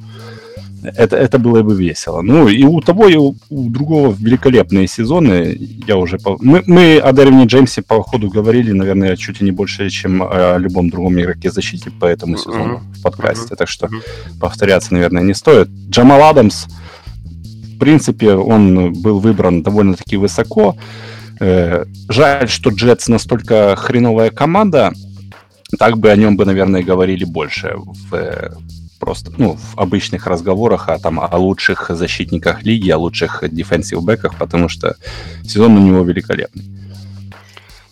Это, 0.82 1.16
это 1.16 1.38
было 1.38 1.62
бы 1.62 1.74
весело. 1.74 2.22
Ну, 2.22 2.48
и 2.48 2.64
у 2.64 2.80
того, 2.80 3.08
и 3.08 3.16
у, 3.16 3.36
у 3.50 3.68
другого 3.70 4.16
великолепные 4.18 4.86
сезоны. 4.86 5.56
Я 5.86 5.96
уже... 5.96 6.18
По... 6.18 6.38
Мы, 6.40 6.62
мы 6.66 6.98
о 6.98 7.12
Дервине 7.12 7.44
Джеймсе 7.44 7.82
по 7.82 8.02
ходу 8.02 8.30
говорили, 8.30 8.72
наверное, 8.72 9.16
чуть 9.16 9.40
ли 9.40 9.44
не 9.44 9.50
больше, 9.50 9.90
чем 9.90 10.22
о 10.22 10.56
любом 10.56 10.88
другом 10.88 11.20
игроке 11.20 11.50
защиты 11.50 11.90
по 11.90 12.06
этому 12.06 12.38
сезону 12.38 12.76
uh-huh. 12.76 12.98
в 12.98 13.02
подкасте. 13.02 13.52
Uh-huh. 13.52 13.58
Так 13.58 13.68
что 13.68 13.90
повторяться, 14.40 14.94
наверное, 14.94 15.22
не 15.22 15.34
стоит. 15.34 15.68
Джамал 15.90 16.22
Адамс, 16.22 16.66
в 16.99 16.99
принципе, 17.80 18.34
он 18.34 18.92
был 18.92 19.18
выбран 19.18 19.62
довольно-таки 19.62 20.16
высоко. 20.16 20.76
Э, 21.40 21.84
жаль, 22.08 22.48
что 22.48 22.70
Джетс 22.70 23.08
настолько 23.08 23.74
хреновая 23.76 24.30
команда. 24.30 24.92
Так 25.78 25.98
бы 25.98 26.10
о 26.10 26.16
нем 26.16 26.36
бы, 26.36 26.44
наверное, 26.44 26.82
говорили 26.82 27.24
больше 27.24 27.74
в 27.76 28.14
э, 28.14 28.50
просто, 29.00 29.32
ну, 29.38 29.56
в 29.56 29.78
обычных 29.78 30.26
разговорах 30.26 30.88
о, 30.88 30.98
там, 30.98 31.18
о 31.18 31.36
лучших 31.36 31.90
защитниках 31.90 32.62
лиги, 32.62 32.90
о 32.90 32.98
лучших 32.98 33.42
дефенсив 33.50 34.04
бэках, 34.04 34.36
потому 34.36 34.68
что 34.68 34.94
сезон 35.42 35.76
у 35.76 35.80
него 35.80 36.02
великолепный. 36.02 36.64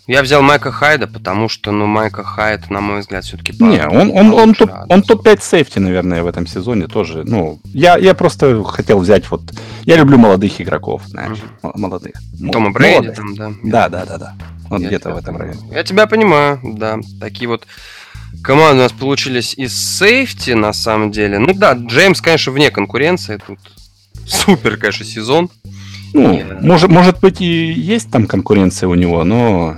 Я 0.09 0.23
взял 0.23 0.41
Майка 0.41 0.73
Хайда, 0.73 1.07
потому 1.07 1.51
что, 1.51 1.71
ну, 1.71 1.85
Майка 1.85 2.25
Хайд, 2.25 2.71
на 2.71 2.81
мой 2.81 3.01
взгляд, 3.01 3.25
все-таки... 3.25 3.53
Не, 3.63 3.87
он, 3.87 4.11
он, 4.11 4.33
он, 4.33 4.55
топ, 4.55 4.71
он 4.89 5.03
топ-5 5.03 5.43
сейфти, 5.43 5.81
наверное, 5.81 6.23
в 6.23 6.27
этом 6.27 6.47
сезоне 6.47 6.87
тоже. 6.87 7.25
Ну, 7.27 7.61
я, 7.67 7.99
я 7.99 8.15
просто 8.15 8.65
хотел 8.65 9.01
взять 9.01 9.31
вот... 9.31 9.43
Я 9.83 9.97
люблю 9.97 10.17
молодых 10.17 10.63
игроков, 10.63 11.03
знаешь, 11.07 11.37
mm-hmm. 11.63 11.73
молодых. 11.75 12.15
Тома 12.51 12.71
Брейди 12.71 13.11
там, 13.11 13.35
да? 13.35 13.53
Да, 13.63 13.89
да, 13.91 14.07
да, 14.07 14.19
да. 14.19 14.35
Вот 14.71 14.81
где-то 14.81 15.13
в 15.13 15.19
этом 15.19 15.37
районе. 15.37 15.61
Я 15.71 15.83
тебя 15.83 16.07
понимаю, 16.07 16.59
да. 16.63 17.01
Такие 17.21 17.47
вот 17.47 17.67
команды 18.43 18.81
у 18.81 18.83
нас 18.85 18.93
получились 18.93 19.53
из 19.53 19.77
сейфти, 19.77 20.53
на 20.53 20.73
самом 20.73 21.11
деле. 21.11 21.39
Ну 21.39 21.53
да, 21.53 21.75
Джеймс, 21.75 22.23
конечно, 22.23 22.51
вне 22.53 22.71
конкуренции. 22.71 23.39
Тут 23.47 23.59
супер, 24.27 24.79
конечно, 24.79 25.05
сезон. 25.05 25.51
Ну, 26.15 26.33
и... 26.33 26.45
может, 26.65 26.89
может 26.89 27.21
быть, 27.21 27.43
и 27.43 27.73
есть 27.73 28.11
там 28.11 28.27
конкуренция 28.27 28.89
у 28.89 28.95
него, 28.95 29.23
но 29.25 29.77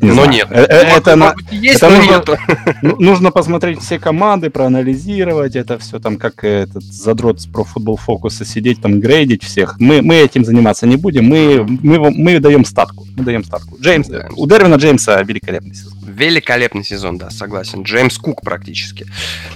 не 0.00 0.08
но 0.08 0.14
знаю. 0.14 0.30
нет. 0.30 0.48
Э, 0.50 0.60
э, 0.60 0.64
это, 0.64 1.10
это, 1.10 1.16
может, 1.16 1.52
есть, 1.52 1.76
это 1.76 1.90
но 1.90 1.96
нужно, 1.96 2.10
нет. 2.10 2.40
Ну, 2.82 2.96
нужно 2.98 3.30
посмотреть 3.30 3.80
все 3.80 3.98
команды, 3.98 4.50
проанализировать 4.50 5.56
это 5.56 5.78
все 5.78 5.98
там, 5.98 6.16
как 6.18 6.44
этот 6.44 6.82
задрот 6.82 7.40
с 7.40 7.48
Pro 7.48 7.64
Football 7.64 7.98
Focus 8.06 8.44
сидеть 8.44 8.80
там 8.80 9.00
грейдить 9.00 9.42
всех. 9.42 9.76
Мы, 9.78 10.02
мы 10.02 10.16
этим 10.16 10.44
заниматься 10.44 10.86
не 10.86 10.96
будем. 10.96 11.24
Мы, 11.24 11.64
мы, 11.66 12.10
мы 12.10 12.38
даем 12.40 12.64
статку. 12.64 13.06
Мы 13.16 13.24
даем 13.24 13.44
статку. 13.44 13.76
Джеймс, 13.80 14.08
да. 14.08 14.28
у 14.36 14.46
Дервина 14.46 14.76
Джеймса 14.76 15.22
великолепный 15.22 15.74
сезон. 15.74 15.92
Великолепный 16.06 16.84
сезон, 16.84 17.18
да, 17.18 17.30
согласен. 17.30 17.82
Джеймс 17.82 18.18
Кук 18.18 18.42
практически. 18.42 19.06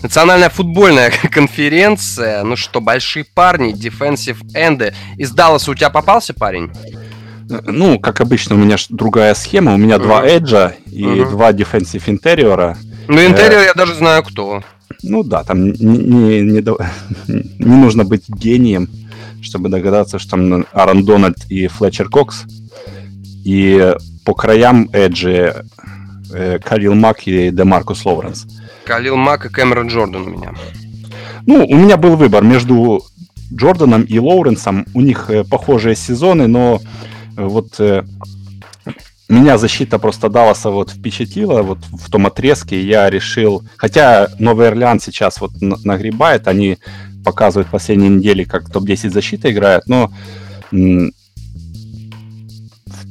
Национальная 0.02 0.50
футбольная 0.50 1.12
конференция. 1.30 2.42
Ну 2.44 2.56
что, 2.56 2.80
большие 2.80 3.24
парни, 3.24 3.72
дефенсив 3.72 4.42
энды. 4.54 4.94
Из 5.16 5.30
Далласа 5.30 5.70
у 5.70 5.74
тебя 5.74 5.90
попался 5.90 6.34
парень? 6.34 6.70
Ну, 7.50 7.98
как 7.98 8.20
обычно, 8.20 8.54
у 8.54 8.58
меня 8.58 8.76
другая 8.88 9.34
схема. 9.34 9.74
У 9.74 9.76
меня 9.76 9.96
uh-huh. 9.96 10.02
два 10.02 10.24
эджа 10.26 10.74
и 10.86 11.02
uh-huh. 11.02 11.30
два 11.30 11.52
defensive 11.52 12.02
интерьера. 12.06 12.76
Ну, 13.08 13.24
интерьер 13.24 13.60
э, 13.60 13.64
я 13.66 13.74
даже 13.74 13.94
знаю 13.94 14.22
кто. 14.22 14.62
Ну 15.02 15.22
да, 15.22 15.44
там 15.44 15.72
не, 15.72 15.98
не, 15.98 16.40
не, 16.42 16.64
не 17.58 17.76
нужно 17.76 18.04
быть 18.04 18.28
гением, 18.28 18.88
чтобы 19.42 19.68
догадаться, 19.68 20.18
что 20.18 20.32
там 20.32 20.66
Аарон 20.72 21.04
Дональд 21.04 21.38
и 21.48 21.66
Флетчер 21.66 22.08
Кокс. 22.08 22.44
И 23.44 23.94
по 24.24 24.34
краям 24.34 24.88
эджи 24.92 25.64
э, 26.32 26.58
Калил 26.58 26.94
Мак 26.94 27.26
и 27.26 27.50
Демаркус 27.50 28.04
Лоуренс. 28.04 28.46
Калил 28.84 29.16
Мак 29.16 29.46
и 29.46 29.48
Кэмерон 29.48 29.88
Джордан 29.88 30.22
у 30.22 30.30
меня. 30.30 30.54
Ну, 31.46 31.66
у 31.66 31.76
меня 31.76 31.96
был 31.96 32.16
выбор 32.16 32.44
между 32.44 33.02
Джорданом 33.52 34.02
и 34.02 34.18
Лоуренсом. 34.18 34.86
У 34.94 35.00
них 35.00 35.30
э, 35.30 35.44
похожие 35.44 35.96
сезоны, 35.96 36.46
но 36.46 36.80
вот 37.36 37.78
э, 37.78 38.04
меня 39.28 39.58
защита 39.58 39.98
просто 39.98 40.28
Далласа 40.28 40.70
вот 40.70 40.90
впечатлила 40.90 41.62
вот 41.62 41.78
в 41.92 42.10
том 42.10 42.26
отрезке, 42.26 42.82
я 42.82 43.08
решил, 43.08 43.64
хотя 43.76 44.28
Новый 44.38 44.68
Орлеан 44.68 45.00
сейчас 45.00 45.40
вот 45.40 45.52
нагребает, 45.60 46.48
они 46.48 46.78
показывают 47.24 47.68
последние 47.68 48.10
недели, 48.10 48.44
как 48.44 48.70
топ-10 48.70 49.10
защита 49.10 49.50
играет, 49.50 49.86
но 49.86 50.10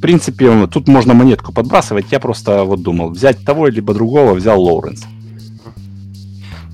принципе, 0.00 0.66
тут 0.66 0.88
можно 0.88 1.12
монетку 1.12 1.52
подбрасывать. 1.52 2.06
Я 2.10 2.20
просто 2.20 2.64
вот 2.64 2.82
думал, 2.82 3.10
взять 3.10 3.44
того 3.44 3.66
либо 3.66 3.92
другого, 3.92 4.32
взял 4.32 4.58
Лоуренс. 4.58 5.04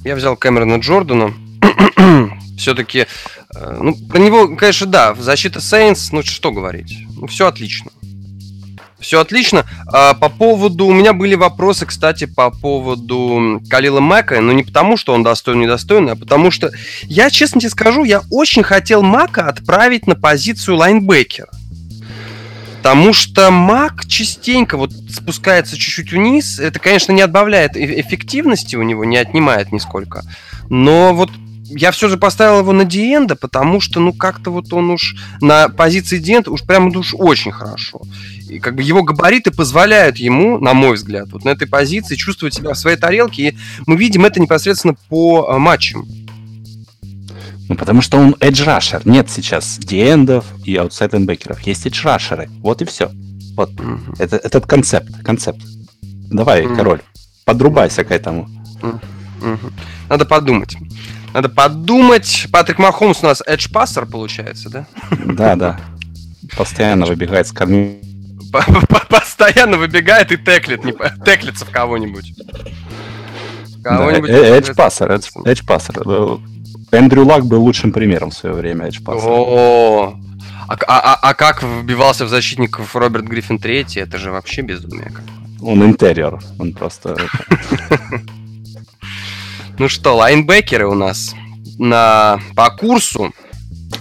Я 0.05 0.15
взял 0.15 0.37
Кэмерона 0.37 0.77
Джордана. 0.77 1.35
Все-таки, 2.59 3.07
э, 3.55 3.79
ну, 3.81 3.95
про 3.95 4.19
него, 4.19 4.57
конечно, 4.57 4.87
да, 4.87 5.15
защита 5.15 5.61
Сейнс, 5.61 6.11
ну, 6.13 6.23
что 6.23 6.53
говорить. 6.53 7.07
Ну, 7.17 7.27
все 7.27 7.47
отлично. 7.47 7.91
Все 8.99 9.21
отлично. 9.21 9.65
А, 9.87 10.15
по 10.15 10.29
поводу... 10.29 10.87
У 10.87 10.93
меня 10.93 11.13
были 11.13 11.35
вопросы, 11.35 11.85
кстати, 11.85 12.25
по 12.25 12.51
поводу 12.51 13.61
Калила 13.69 14.01
Мака. 14.01 14.41
Но 14.41 14.53
не 14.53 14.63
потому, 14.63 14.97
что 14.97 15.13
он 15.13 15.23
достоин, 15.23 15.61
недостоин, 15.61 16.09
а 16.09 16.17
потому 16.17 16.51
что... 16.51 16.73
Я, 17.03 17.31
честно 17.31 17.61
тебе 17.61 17.71
скажу, 17.71 18.05
я 18.05 18.23
очень 18.31 18.63
хотел 18.63 19.03
Мака 19.03 19.49
отправить 19.49 20.07
на 20.07 20.15
позицию 20.15 20.79
лайнбекера. 20.79 21.51
Потому 22.79 23.13
что 23.13 23.51
Мак 23.51 24.07
частенько 24.07 24.77
вот 24.77 24.93
спускается 24.93 25.77
чуть-чуть 25.77 26.13
вниз. 26.13 26.59
Это, 26.59 26.79
конечно, 26.79 27.13
не 27.13 27.21
отбавляет 27.21 27.77
эффективности 27.77 28.77
у 28.77 28.83
него, 28.83 29.05
не 29.05 29.19
отнимает 29.19 29.73
нисколько. 29.73 30.23
Но 30.71 31.13
вот 31.13 31.31
я 31.69 31.91
все 31.91 32.09
же 32.09 32.17
поставил 32.17 32.61
его 32.61 32.73
на 32.73 32.85
D-end 32.85 33.22
а, 33.22 33.37
потому 33.37 33.81
что, 33.81 34.01
ну, 34.01 34.13
как-то 34.13 34.51
вот 34.51 34.73
он 34.73 34.91
уж 34.91 35.17
на 35.41 35.69
позиции 35.69 36.19
D-end 36.19 36.45
а 36.45 36.51
уж 36.51 36.63
прямо 36.63 36.97
уж 36.97 37.15
очень 37.17 37.53
хорошо. 37.53 38.01
И 38.49 38.59
как 38.59 38.77
бы 38.77 38.83
его 38.83 39.03
габариты 39.03 39.51
позволяют 39.51 40.19
ему, 40.19 40.59
на 40.59 40.75
мой 40.75 40.95
взгляд, 40.95 41.29
вот 41.33 41.45
на 41.45 41.51
этой 41.51 41.67
позиции 41.67 42.15
чувствовать 42.15 42.55
себя 42.55 42.73
в 42.73 42.79
своей 42.79 42.97
тарелке, 42.97 43.49
и 43.49 43.57
мы 43.87 43.97
видим 43.97 44.25
это 44.25 44.41
непосредственно 44.41 44.95
по 45.09 45.49
а, 45.49 45.59
матчам. 45.59 46.07
Ну, 47.69 47.75
потому 47.75 48.01
что 48.01 48.19
он 48.19 48.37
edge 48.39 48.62
rusher. 48.62 49.03
Нет 49.05 49.29
сейчас 49.29 49.79
D-end 49.79 50.26
ов 50.26 50.45
и 50.65 50.77
outside 50.77 51.06
linebacker 51.06 51.48
ов. 51.48 51.61
Есть 51.63 51.87
edge 51.87 52.07
rusher 52.07 52.38
ы. 52.38 52.49
Вот 52.61 52.81
и 52.81 52.85
все. 52.85 53.11
Вот. 53.57 53.73
Mm-hmm. 53.73 54.17
Это, 54.21 54.37
этот 54.37 54.67
концепт. 54.67 55.09
Концепт. 55.25 55.61
Давай, 56.31 56.65
mm-hmm. 56.65 56.77
король, 56.77 57.01
подрубайся 57.45 58.05
к 58.05 58.13
этому. 58.13 58.49
Mm-hmm. 58.83 59.73
Надо 60.09 60.25
подумать. 60.27 60.77
Надо 61.33 61.49
подумать. 61.49 62.47
Патрик 62.51 62.79
Махомс 62.79 63.23
у 63.23 63.27
нас 63.27 63.43
edge 63.47 63.71
пассер 63.73 64.07
получается, 64.07 64.71
да? 64.71 64.87
Да, 65.11 65.57
да. 65.57 65.81
Постоянно 66.57 67.07
выбегает 67.07 67.47
с 67.47 67.53
корми. 67.53 68.01
Постоянно 69.09 69.77
выбегает 69.77 70.33
и 70.33 70.37
теклит, 70.37 70.85
не 70.85 70.93
теклится 71.25 71.67
в 71.67 71.71
кого-нибудь. 71.71 72.33
Кого-нибудь. 73.83 74.31
Edge 74.31 74.75
пассер, 74.75 75.11
edge 75.13 75.67
пассер. 75.67 76.41
Эндрю 76.93 77.27
Лак 77.27 77.45
был 77.45 77.63
лучшим 77.63 77.93
примером 77.93 78.31
в 78.31 78.35
свое 78.35 78.55
время 78.55 78.87
edge 78.87 79.03
пассер. 79.03 79.29
О, 79.29 80.17
а, 80.69 80.77
а, 80.89 81.15
а 81.15 81.35
как 81.35 81.63
вбивался 81.63 82.25
в 82.25 82.29
защитников 82.29 82.97
Роберт 82.97 83.25
Гриффин 83.27 83.59
третий? 83.59 84.01
Это 84.01 84.19
же 84.19 84.33
вообще 84.33 84.63
безумие. 84.63 85.13
Он 85.61 85.83
интерьер, 85.85 86.41
он 86.59 86.73
просто... 86.73 87.17
Ну 89.79 89.91
что, 89.91 90.17
лайнбекеры 90.17 90.87
у 90.87 90.95
нас 90.95 91.35
на, 91.79 92.41
по 92.55 92.71
курсу. 92.71 93.33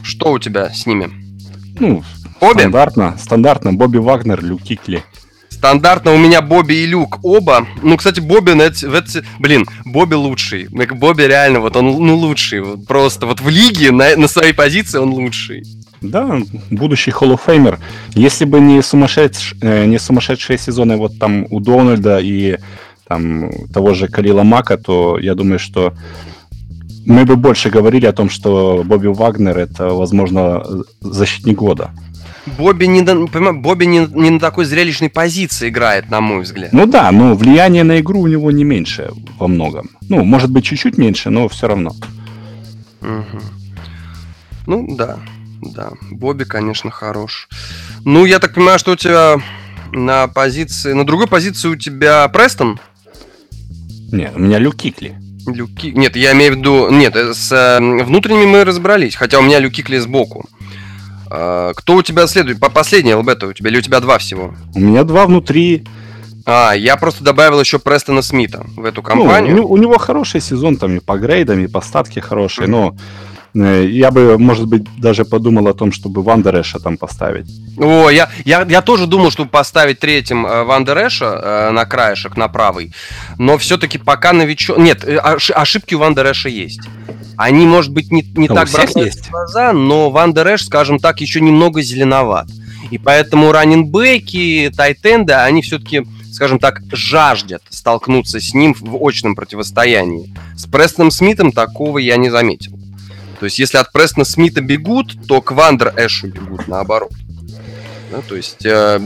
Что 0.03 0.31
у 0.31 0.39
тебя 0.39 0.69
с 0.69 0.85
ними? 0.85 1.11
Ну, 1.79 2.01
Обе? 2.39 2.61
стандартно. 2.61 3.17
Стандартно. 3.19 3.73
Бобби 3.73 3.97
Вагнер, 3.97 4.41
Люк 4.41 4.61
Кикли. 4.61 5.03
Стандартно 5.49 6.13
у 6.13 6.17
меня 6.17 6.41
Бобби 6.41 6.75
и 6.75 6.85
Люк 6.85 7.19
оба. 7.23 7.67
Ну, 7.83 7.97
кстати, 7.97 8.21
Бобби, 8.21 8.53
эти, 8.61 9.23
блин, 9.39 9.65
Бобби 9.83 10.13
лучший. 10.13 10.67
Бобби 10.69 11.23
реально, 11.23 11.59
вот 11.59 11.75
он 11.75 11.85
ну, 11.85 12.15
лучший. 12.15 12.61
Вот, 12.61 12.87
просто 12.87 13.25
вот 13.25 13.41
в 13.41 13.49
лиге 13.49 13.91
на, 13.91 14.15
на 14.15 14.29
своей 14.29 14.53
позиции 14.53 14.97
он 14.97 15.09
лучший. 15.09 15.63
Да, 15.99 16.39
будущий 16.69 17.11
холлофеймер. 17.11 17.79
Если 18.13 18.45
бы 18.45 18.61
не, 18.61 18.81
сумасшедш... 18.81 19.55
Э, 19.61 19.85
не 19.85 19.97
сумасшедшие 19.97 20.57
сезоны 20.57 20.95
вот 20.95 21.19
там 21.19 21.47
у 21.49 21.59
Дональда 21.59 22.19
и 22.19 22.59
там, 23.07 23.49
того 23.73 23.93
же 23.93 24.07
Калила 24.07 24.43
Мака, 24.43 24.77
то 24.77 25.17
я 25.19 25.35
думаю, 25.35 25.59
что 25.59 25.93
мы 27.05 27.25
бы 27.25 27.35
больше 27.35 27.69
говорили 27.69 28.05
о 28.05 28.13
том, 28.13 28.29
что 28.29 28.83
Бобби 28.83 29.07
Вагнер 29.07 29.57
это, 29.57 29.89
возможно, 29.89 30.63
защитник 31.01 31.57
года. 31.57 31.91
Бобби 32.57 32.85
не, 32.85 33.01
Бобби 33.53 33.85
не, 33.85 34.07
не 34.11 34.29
на 34.29 34.39
такой 34.39 34.65
зрелищной 34.65 35.09
позиции 35.09 35.69
играет, 35.69 36.09
на 36.09 36.21
мой 36.21 36.41
взгляд. 36.41 36.73
Ну 36.73 36.85
да, 36.85 37.11
но 37.11 37.35
влияние 37.35 37.83
на 37.83 37.99
игру 37.99 38.21
у 38.21 38.27
него 38.27 38.51
не 38.51 38.63
меньше 38.63 39.11
во 39.39 39.47
многом. 39.47 39.89
Ну, 40.09 40.23
может 40.23 40.51
быть, 40.51 40.65
чуть-чуть 40.65 40.97
меньше, 40.97 41.29
но 41.29 41.47
все 41.47 41.67
равно. 41.67 41.95
Угу. 43.01 43.41
Ну 44.67 44.95
да, 44.95 45.19
да. 45.61 45.91
Бобби, 46.11 46.43
конечно, 46.43 46.91
хорош. 46.91 47.49
Ну, 48.03 48.25
я 48.25 48.39
так 48.39 48.53
понимаю, 48.53 48.79
что 48.79 48.93
у 48.93 48.95
тебя 48.95 49.37
на 49.91 50.27
позиции... 50.27 50.93
На 50.93 51.05
другой 51.05 51.27
позиции 51.27 51.67
у 51.67 51.75
тебя 51.75 52.27
Престон? 52.29 52.79
Нет, 54.11 54.33
у 54.35 54.39
меня 54.39 54.59
Люк 54.59 54.75
Кикли. 54.75 55.15
Нет, 55.47 56.15
я 56.15 56.33
имею 56.33 56.53
в 56.53 56.57
виду... 56.57 56.89
Нет, 56.89 57.15
э, 57.15 57.33
с 57.33 57.51
э, 57.51 57.79
внутренними 57.79 58.45
мы 58.45 58.63
разобрались, 58.63 59.15
хотя 59.15 59.39
у 59.39 59.41
меня 59.41 59.59
Люкикли 59.59 59.97
сбоку. 59.97 60.49
А, 61.29 61.73
кто 61.73 61.95
у 61.95 62.01
тебя 62.01 62.25
следует? 62.27 62.59
По 62.59 62.69
последний 62.69 63.13
ЛБ 63.13 63.43
у 63.43 63.53
тебя 63.53 63.69
или 63.69 63.77
у 63.77 63.81
тебя 63.81 63.99
два 63.99 64.17
всего? 64.17 64.55
У 64.73 64.79
меня 64.79 65.03
два 65.03 65.27
внутри. 65.27 65.85
А, 66.45 66.73
я 66.73 66.95
просто 66.97 67.23
добавил 67.23 67.59
еще 67.59 67.77
Престона 67.77 68.21
Смита 68.21 68.65
в 68.75 68.85
эту 68.85 69.03
компанию. 69.03 69.55
Ну, 69.55 69.65
у, 69.65 69.73
у 69.73 69.77
него 69.77 69.97
хороший 69.97 70.41
сезон, 70.41 70.77
там 70.77 70.97
и 70.97 70.99
по 70.99 71.17
грейдам, 71.17 71.59
и 71.59 71.67
по 71.67 71.81
статке 71.81 72.21
хорошие, 72.21 72.67
mm-hmm. 72.67 72.71
но 72.71 72.95
Э, 72.97 73.24
я 73.55 74.11
бы, 74.11 74.37
может 74.37 74.67
быть, 74.67 74.83
даже 74.97 75.23
подумал 75.23 75.67
о 75.67 75.73
том, 75.73 75.91
чтобы 75.93 76.21
Вандереша 76.21 76.79
там 76.79 76.97
поставить. 76.97 77.47
О, 77.77 78.09
я, 78.09 78.29
я, 78.43 78.65
я 78.67 78.81
тоже 78.81 79.07
думал, 79.07 79.31
чтобы 79.31 79.49
поставить 79.49 79.99
третьим 79.99 80.45
э, 80.45 80.63
Вандереша 80.63 81.25
э, 81.25 81.71
на 81.71 81.85
краешек, 81.85 82.35
на 82.35 82.49
правый. 82.49 82.93
Но 83.37 83.57
все-таки 83.57 83.97
пока 83.97 84.33
новичок... 84.33 84.77
Нет, 84.77 85.05
э, 85.05 85.17
ошибки 85.17 85.95
у 85.95 85.99
Вандереша 85.99 86.49
есть. 86.49 86.81
Они, 87.37 87.65
может 87.65 87.93
быть, 87.93 88.11
не, 88.11 88.23
не 88.35 88.49
ну, 88.49 88.55
так 88.55 88.69
бросаются 88.69 89.23
в 89.23 89.31
глаза, 89.31 89.71
но 89.71 90.09
Вандереш, 90.09 90.65
скажем 90.65 90.99
так, 90.99 91.21
еще 91.21 91.39
немного 91.39 91.81
зеленоват. 91.81 92.47
И 92.91 92.97
поэтому 92.97 93.53
раненбеки, 93.53 94.71
тайтенды, 94.75 95.33
они 95.33 95.61
все-таки 95.61 96.03
скажем 96.35 96.59
так, 96.59 96.81
жаждет 96.91 97.61
столкнуться 97.69 98.41
с 98.41 98.53
ним 98.53 98.75
в 98.77 99.01
очном 99.01 99.35
противостоянии. 99.35 100.35
С 100.57 100.65
Престоном 100.65 101.09
Смитом 101.09 101.53
такого 101.53 101.97
я 101.97 102.17
не 102.17 102.29
заметил. 102.29 102.77
То 103.39 103.45
есть, 103.45 103.59
если 103.59 103.77
от 103.77 103.91
Престона 103.91 104.25
Смита 104.25 104.61
бегут, 104.61 105.27
то 105.27 105.41
к 105.41 105.51
Вандер 105.51 105.93
Эшу 105.97 106.27
бегут 106.27 106.67
наоборот. 106.67 107.11
Да, 108.11 108.21
то 108.21 108.35
есть, 108.35 108.65
э, 108.65 109.01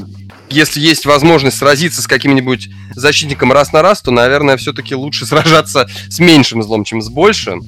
если 0.49 0.79
есть 0.79 1.05
возможность 1.05 1.57
сразиться 1.57 2.01
с 2.01 2.07
каким-нибудь 2.07 2.69
защитником 2.95 3.51
раз 3.51 3.71
на 3.71 3.81
раз, 3.81 4.01
то, 4.01 4.11
наверное, 4.11 4.57
все-таки 4.57 4.95
лучше 4.95 5.25
сражаться 5.25 5.87
с 6.09 6.19
меньшим 6.19 6.63
злом, 6.63 6.83
чем 6.83 7.01
с 7.01 7.09
большим. 7.09 7.61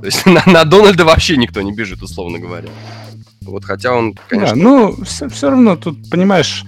То 0.00 0.06
есть 0.06 0.26
на, 0.26 0.42
на 0.46 0.64
Дональда 0.64 1.04
вообще 1.04 1.36
никто 1.36 1.62
не 1.62 1.72
бежит, 1.72 2.02
условно 2.02 2.38
говоря. 2.38 2.68
Вот 3.42 3.64
хотя 3.64 3.92
он, 3.92 4.18
конечно... 4.28 4.56
Да, 4.56 4.62
ну, 4.62 5.04
все, 5.04 5.28
все 5.28 5.50
равно 5.50 5.76
тут, 5.76 6.10
понимаешь, 6.10 6.64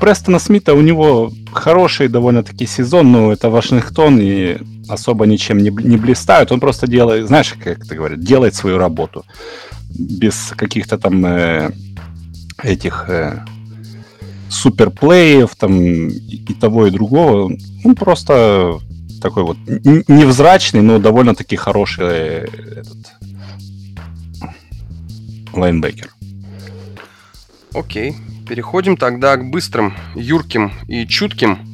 Престона 0.00 0.38
Смита 0.38 0.74
у 0.74 0.80
него 0.80 1.32
хороший 1.52 2.08
довольно-таки 2.08 2.66
сезон, 2.66 3.12
но 3.12 3.32
это 3.32 3.48
Вашингтон, 3.48 4.18
и 4.20 4.58
особо 4.88 5.26
ничем 5.26 5.58
не, 5.58 5.70
не 5.70 5.96
блистают. 5.96 6.52
Он 6.52 6.60
просто 6.60 6.86
делает, 6.86 7.26
знаешь, 7.26 7.54
как 7.62 7.84
это 7.84 7.94
говорят, 7.94 8.20
делает 8.20 8.54
свою 8.54 8.78
работу. 8.78 9.24
Без 9.90 10.52
каких-то 10.56 10.98
там 10.98 11.24
э, 11.24 11.70
этих 12.62 13.08
э, 13.08 13.44
суперплеев 14.48 15.54
там 15.56 16.08
и, 16.08 16.54
того, 16.54 16.86
и 16.86 16.90
другого. 16.90 17.56
Он 17.84 17.94
просто 17.94 18.78
такой 19.20 19.42
вот 19.42 19.56
невзрачный, 19.66 20.82
но 20.82 20.98
довольно-таки 20.98 21.56
хороший 21.56 22.04
э, 22.04 22.46
этот 22.76 22.96
лайнбекер. 25.52 26.10
Окей. 27.72 28.16
Переходим 28.48 28.96
тогда 28.96 29.36
к 29.36 29.50
быстрым, 29.50 29.94
юрким 30.14 30.72
и 30.86 31.04
чутким 31.06 31.65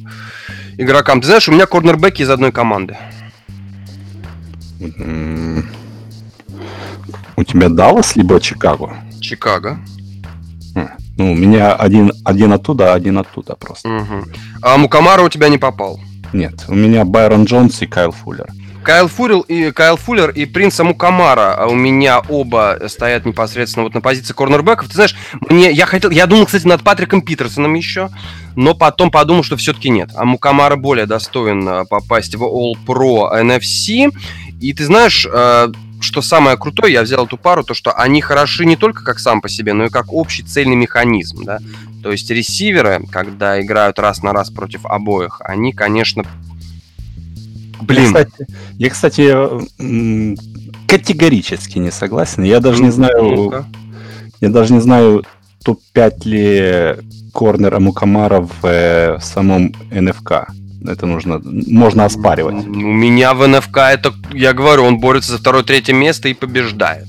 игрокам. 0.77 1.21
Ты 1.21 1.27
знаешь, 1.27 1.47
у 1.49 1.51
меня 1.51 1.65
корнербеки 1.65 2.21
из 2.21 2.29
одной 2.29 2.51
команды. 2.51 2.97
У 7.35 7.43
тебя 7.43 7.69
Даллас 7.69 8.15
либо 8.15 8.39
Чикаго? 8.39 8.97
Чикаго. 9.19 9.79
Ну, 11.15 11.33
у 11.33 11.35
меня 11.35 11.73
один, 11.75 12.11
один 12.25 12.53
оттуда, 12.53 12.93
один 12.93 13.19
оттуда 13.19 13.55
просто. 13.55 13.87
Угу. 13.87 14.23
А 14.63 14.77
Мукамара 14.77 15.21
у 15.21 15.29
тебя 15.29 15.49
не 15.49 15.59
попал? 15.59 15.99
Нет, 16.33 16.65
у 16.67 16.73
меня 16.73 17.05
Байрон 17.05 17.43
Джонс 17.45 17.81
и 17.83 17.85
Кайл 17.85 18.11
Фуллер. 18.11 18.47
Кайл 18.83 19.07
Фуллер 19.07 19.39
и 19.47 19.71
Кайл 19.71 19.95
Фуллер 19.97 20.29
и 20.29 20.45
Принца 20.45 20.83
Мукамара 20.83 21.55
а 21.55 21.67
у 21.67 21.75
меня 21.75 22.19
оба 22.29 22.79
стоят 22.87 23.25
непосредственно 23.25 23.83
вот 23.83 23.93
на 23.93 24.01
позиции 24.01 24.33
корнербеков. 24.33 24.87
Ты 24.87 24.95
знаешь, 24.95 25.15
мне 25.49 25.71
я 25.71 25.85
хотел, 25.85 26.09
я 26.09 26.27
думал, 26.27 26.45
кстати, 26.45 26.67
над 26.67 26.83
Патриком 26.83 27.21
Питерсоном 27.21 27.73
еще, 27.73 28.09
но 28.55 28.73
потом 28.73 29.11
подумал, 29.11 29.43
что 29.43 29.55
все-таки 29.57 29.89
нет. 29.89 30.09
А 30.15 30.25
Мукамара 30.25 30.75
более 30.75 31.05
достоин 31.05 31.67
а, 31.67 31.85
попасть 31.85 32.35
в 32.35 32.43
All 32.43 32.73
Pro 32.85 33.31
NFC. 33.41 34.11
И 34.59 34.73
ты 34.73 34.85
знаешь, 34.85 35.25
а, 35.31 35.71
что 36.01 36.21
самое 36.21 36.57
крутое, 36.57 36.93
я 36.93 37.03
взял 37.03 37.25
эту 37.25 37.37
пару, 37.37 37.63
то 37.63 37.73
что 37.73 37.93
они 37.93 38.21
хороши 38.21 38.65
не 38.65 38.75
только 38.75 39.03
как 39.03 39.19
сам 39.19 39.41
по 39.41 39.49
себе, 39.49 39.73
но 39.73 39.85
и 39.85 39.89
как 39.89 40.11
общий 40.11 40.43
цельный 40.43 40.75
механизм, 40.75 41.45
да. 41.45 41.59
То 42.03 42.11
есть 42.11 42.29
ресиверы, 42.29 43.01
когда 43.09 43.61
играют 43.61 43.97
раз 43.97 44.21
на 44.21 44.33
раз 44.33 44.49
против 44.49 44.85
обоих, 44.85 45.41
они, 45.45 45.71
конечно, 45.71 46.25
Блин. 47.85 48.03
Я, 48.03 48.09
кстати, 48.09 48.47
я, 48.77 48.89
кстати, 48.89 49.33
категорически 50.87 51.79
не 51.79 51.91
согласен. 51.91 52.43
Я 52.43 52.59
даже 52.59 52.83
не 52.83 52.91
знаю... 52.91 53.65
Я 54.41 54.49
даже 54.49 54.73
не 54.73 54.81
знаю, 54.81 55.23
топ-5 55.63 56.11
ли 56.25 56.95
корнера 57.31 57.79
Мукамара 57.79 58.41
в 58.41 58.65
э, 58.65 59.19
самом 59.21 59.73
НФК. 59.89 60.47
Это 60.85 61.05
нужно, 61.05 61.41
можно 61.43 62.05
оспаривать. 62.05 62.65
У 62.67 62.69
меня 62.69 63.33
в 63.33 63.47
НФК 63.47 63.77
это, 63.77 64.13
я 64.33 64.53
говорю, 64.53 64.83
он 64.83 64.99
борется 64.99 65.31
за 65.31 65.37
второе-третье 65.37 65.93
место 65.93 66.27
и 66.27 66.33
побеждает. 66.33 67.07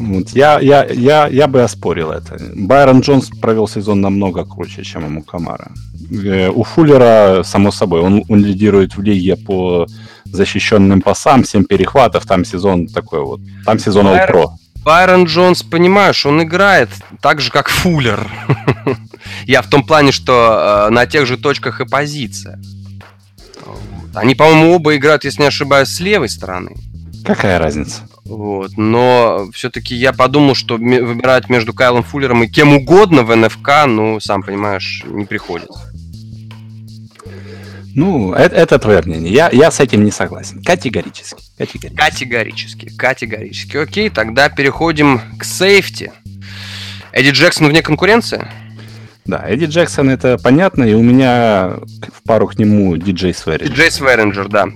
Вот, 0.00 0.30
я, 0.30 0.58
я, 0.60 0.86
я, 0.86 1.26
я 1.26 1.46
бы 1.46 1.62
оспорил 1.62 2.10
это. 2.10 2.38
Байрон 2.54 3.00
Джонс 3.00 3.28
провел 3.28 3.68
сезон 3.68 4.00
намного 4.00 4.46
круче, 4.46 4.82
чем 4.82 5.04
ему 5.04 5.22
Камара. 5.22 5.72
Э, 6.10 6.48
у 6.48 6.64
Фуллера, 6.64 7.42
само 7.44 7.70
собой, 7.70 8.00
он, 8.00 8.24
он 8.28 8.42
лидирует 8.42 8.96
в 8.96 9.02
лиге 9.02 9.36
по 9.36 9.86
защищенным 10.24 11.02
пасам, 11.02 11.44
7 11.44 11.64
перехватов, 11.64 12.24
там 12.24 12.46
сезон 12.46 12.86
такой 12.86 13.20
вот, 13.20 13.40
там 13.66 13.78
сезон 13.78 14.06
Байрон, 14.06 14.42
All-Pro. 14.42 14.48
Байрон 14.84 15.24
Джонс, 15.24 15.62
понимаешь, 15.62 16.24
он 16.24 16.42
играет 16.42 16.88
так 17.20 17.42
же, 17.42 17.50
как 17.50 17.68
Фуллер. 17.68 18.26
Я 19.46 19.60
в 19.60 19.68
том 19.68 19.84
плане, 19.84 20.12
что 20.12 20.86
э, 20.88 20.90
на 20.90 21.04
тех 21.04 21.26
же 21.26 21.36
точках 21.36 21.82
и 21.82 21.84
позиция. 21.84 22.58
Они, 24.14 24.34
по-моему, 24.34 24.76
оба 24.76 24.96
играют, 24.96 25.24
если 25.24 25.42
не 25.42 25.48
ошибаюсь, 25.48 25.90
с 25.90 26.00
левой 26.00 26.30
стороны. 26.30 26.74
Какая 27.22 27.58
разница? 27.58 28.00
Вот. 28.30 28.76
Но 28.76 29.48
все-таки 29.52 29.96
я 29.96 30.12
подумал, 30.12 30.54
что 30.54 30.76
выбирать 30.76 31.48
между 31.48 31.74
Кайлом 31.74 32.04
Фуллером 32.04 32.44
и 32.44 32.46
кем 32.46 32.74
угодно 32.74 33.24
в 33.24 33.34
НФК, 33.34 33.86
ну, 33.88 34.20
сам 34.20 34.44
понимаешь, 34.44 35.02
не 35.04 35.24
приходится. 35.24 35.92
Ну, 37.96 38.32
это, 38.32 38.54
это 38.54 38.78
твое 38.78 39.02
мнение. 39.02 39.32
Я, 39.32 39.50
я 39.50 39.72
с 39.72 39.80
этим 39.80 40.04
не 40.04 40.12
согласен. 40.12 40.62
Категорически. 40.62 41.42
Категорически. 41.58 41.96
Категорически. 41.96 42.96
Категорически. 42.96 43.76
Окей, 43.76 44.10
тогда 44.10 44.48
переходим 44.48 45.20
к 45.36 45.42
сейфти. 45.42 46.12
Эдди 47.10 47.30
Джексон 47.30 47.66
вне 47.66 47.82
конкуренции? 47.82 48.46
Да, 49.30 49.44
Эдди 49.46 49.66
Джексон 49.66 50.10
это 50.10 50.38
понятно, 50.38 50.82
и 50.82 50.92
у 50.94 51.02
меня 51.04 51.76
в 52.12 52.26
пару 52.26 52.48
к 52.48 52.58
нему 52.58 52.96
диджей 52.96 53.32
Сверинджер. 53.32 53.68
Диджей 53.68 53.90
Сверинджер, 53.92 54.48
да, 54.48 54.66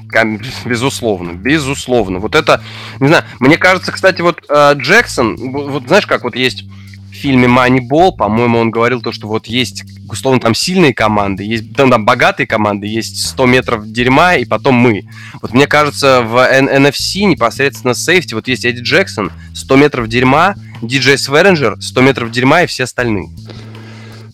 безусловно, 0.65 1.33
безусловно. 1.33 2.21
Вот 2.21 2.37
это, 2.37 2.63
не 3.01 3.09
знаю, 3.09 3.25
мне 3.41 3.59
кажется, 3.59 3.91
кстати, 3.91 4.23
вот 4.23 4.45
э, 4.49 4.75
Джексон, 4.77 5.37
вот 5.51 5.89
знаешь, 5.89 6.07
как 6.07 6.23
вот 6.23 6.37
есть 6.37 6.63
в 6.63 7.15
фильме 7.17 7.49
Moneyball, 7.49 8.13
по-моему, 8.17 8.61
он 8.61 8.71
говорил 8.71 9.03
то, 9.03 9.11
что 9.11 9.27
вот 9.27 9.49
есть, 9.49 9.83
условно, 10.09 10.41
там 10.41 10.55
сильные 10.55 10.95
команды, 10.95 11.43
есть 11.43 11.75
там, 11.75 11.91
там 11.91 12.05
богатые 12.05 12.47
команды, 12.47 12.87
есть 12.87 13.27
100 13.31 13.47
метров 13.47 13.91
дерьма, 13.91 14.37
и 14.37 14.45
потом 14.45 14.77
мы. 14.77 15.03
Вот 15.43 15.53
мне 15.53 15.67
кажется, 15.67 16.23
в 16.23 16.37
NFC 16.37 17.25
непосредственно 17.25 17.95
сейфти, 17.95 18.35
вот 18.35 18.47
есть 18.47 18.65
Эдди 18.65 18.83
Джексон, 18.83 19.33
100 19.53 19.77
метров 19.77 20.07
дерьма, 20.07 20.55
диджей 20.81 21.19
Сверинджер, 21.19 21.77
100 21.81 22.01
метров 22.03 22.31
дерьма 22.31 22.63
и 22.63 22.67
все 22.69 22.85
остальные. 22.85 23.31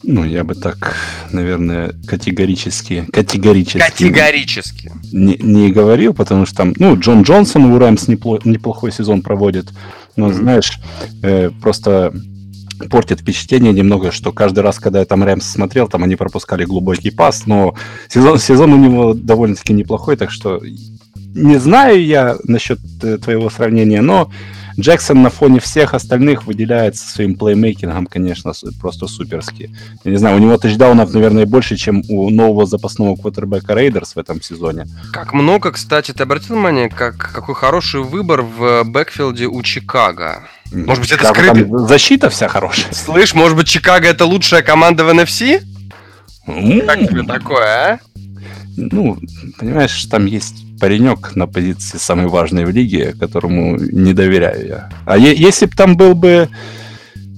Ну, 0.03 0.25
я 0.25 0.45
бы 0.45 0.55
так, 0.55 0.97
наверное, 1.31 1.93
категорически... 2.07 3.07
Категорически. 3.13 3.79
Категорически. 3.79 4.93
Не, 5.13 5.37
не 5.37 5.71
говорил, 5.71 6.15
потому 6.15 6.47
что 6.47 6.57
там, 6.57 6.75
ну, 6.79 6.99
Джон 6.99 7.23
Джонсон 7.23 7.67
у 7.67 7.79
Рэмс 7.79 8.09
непло, 8.09 8.39
неплохой 8.45 8.93
сезон 8.93 9.21
проводит. 9.21 9.69
Но, 10.17 10.29
mm-hmm. 10.29 10.35
знаешь, 10.35 10.81
э, 11.23 11.51
просто 11.61 12.15
портит 12.89 13.21
впечатление 13.21 13.75
немного, 13.75 14.11
что 14.11 14.33
каждый 14.33 14.61
раз, 14.61 14.79
когда 14.79 15.01
я 15.01 15.05
там 15.05 15.23
Рэмс 15.23 15.45
смотрел, 15.45 15.87
там 15.87 16.03
они 16.03 16.17
пропускали 16.17 16.65
глубокий 16.65 17.11
пас, 17.11 17.47
но 17.47 17.75
сезон, 18.09 18.39
сезон 18.39 18.73
у 18.73 18.79
него 18.79 19.13
довольно-таки 19.13 19.75
неплохой, 19.75 20.17
так 20.17 20.31
что 20.31 20.63
не 21.35 21.59
знаю 21.59 22.05
я 22.05 22.37
насчет 22.45 22.81
э, 23.03 23.19
твоего 23.19 23.51
сравнения, 23.51 24.01
но 24.01 24.31
Джексон 24.79 25.23
на 25.23 25.31
фоне 25.31 25.61
всех 25.61 25.95
остальных 25.95 26.47
выделяется 26.47 27.09
своим 27.09 27.35
плеймейкингом, 27.35 28.07
конечно, 28.07 28.53
просто 28.81 29.07
суперски. 29.07 29.75
Я 30.05 30.11
не 30.11 30.17
знаю, 30.17 30.37
у 30.37 30.39
него 30.39 30.57
тачдаунов, 30.57 31.13
наверное, 31.13 31.47
больше, 31.47 31.77
чем 31.77 32.03
у 32.09 32.31
нового 32.31 32.67
запасного 32.67 33.17
квотербека 33.17 33.75
Рейдерс 33.75 34.15
в 34.15 34.19
этом 34.19 34.41
сезоне. 34.43 34.87
Как 35.13 35.33
много, 35.33 35.73
кстати, 35.73 36.13
ты 36.13 36.23
обратил 36.23 36.55
внимание, 36.55 36.89
как, 36.89 37.17
какой 37.17 37.55
хороший 37.55 38.01
выбор 38.03 38.43
в 38.43 38.85
backfield 38.85 39.40
е 39.40 39.47
у 39.47 39.63
Чикаго? 39.63 40.45
Может 40.73 41.03
быть, 41.03 41.13
это 41.13 41.29
скрытый... 41.29 41.67
защита 41.89 42.31
вся 42.31 42.49
хорошая. 42.49 42.93
Слышь, 42.93 43.35
может 43.35 43.57
быть, 43.57 43.67
Чикаго 43.67 44.07
это 44.07 44.25
лучшая 44.25 44.63
команда 44.63 45.05
в 45.05 45.09
NFC? 45.09 45.63
Как 46.47 46.99
тебе 47.01 47.23
такое, 47.25 47.67
а? 47.67 47.99
Ну, 48.77 49.19
понимаешь, 49.59 50.05
там 50.07 50.27
есть 50.27 50.65
паренек 50.81 51.37
на 51.37 51.47
позиции 51.47 51.99
самой 51.99 52.27
важной 52.27 52.65
в 52.65 52.71
лиге, 52.71 53.13
которому 53.13 53.77
не 53.77 54.13
доверяю 54.15 54.67
я. 54.67 54.91
А 55.07 55.19
е- 55.19 55.37
если 55.37 55.67
бы 55.67 55.77
там 55.77 55.97
был 55.97 56.15
бы, 56.15 56.49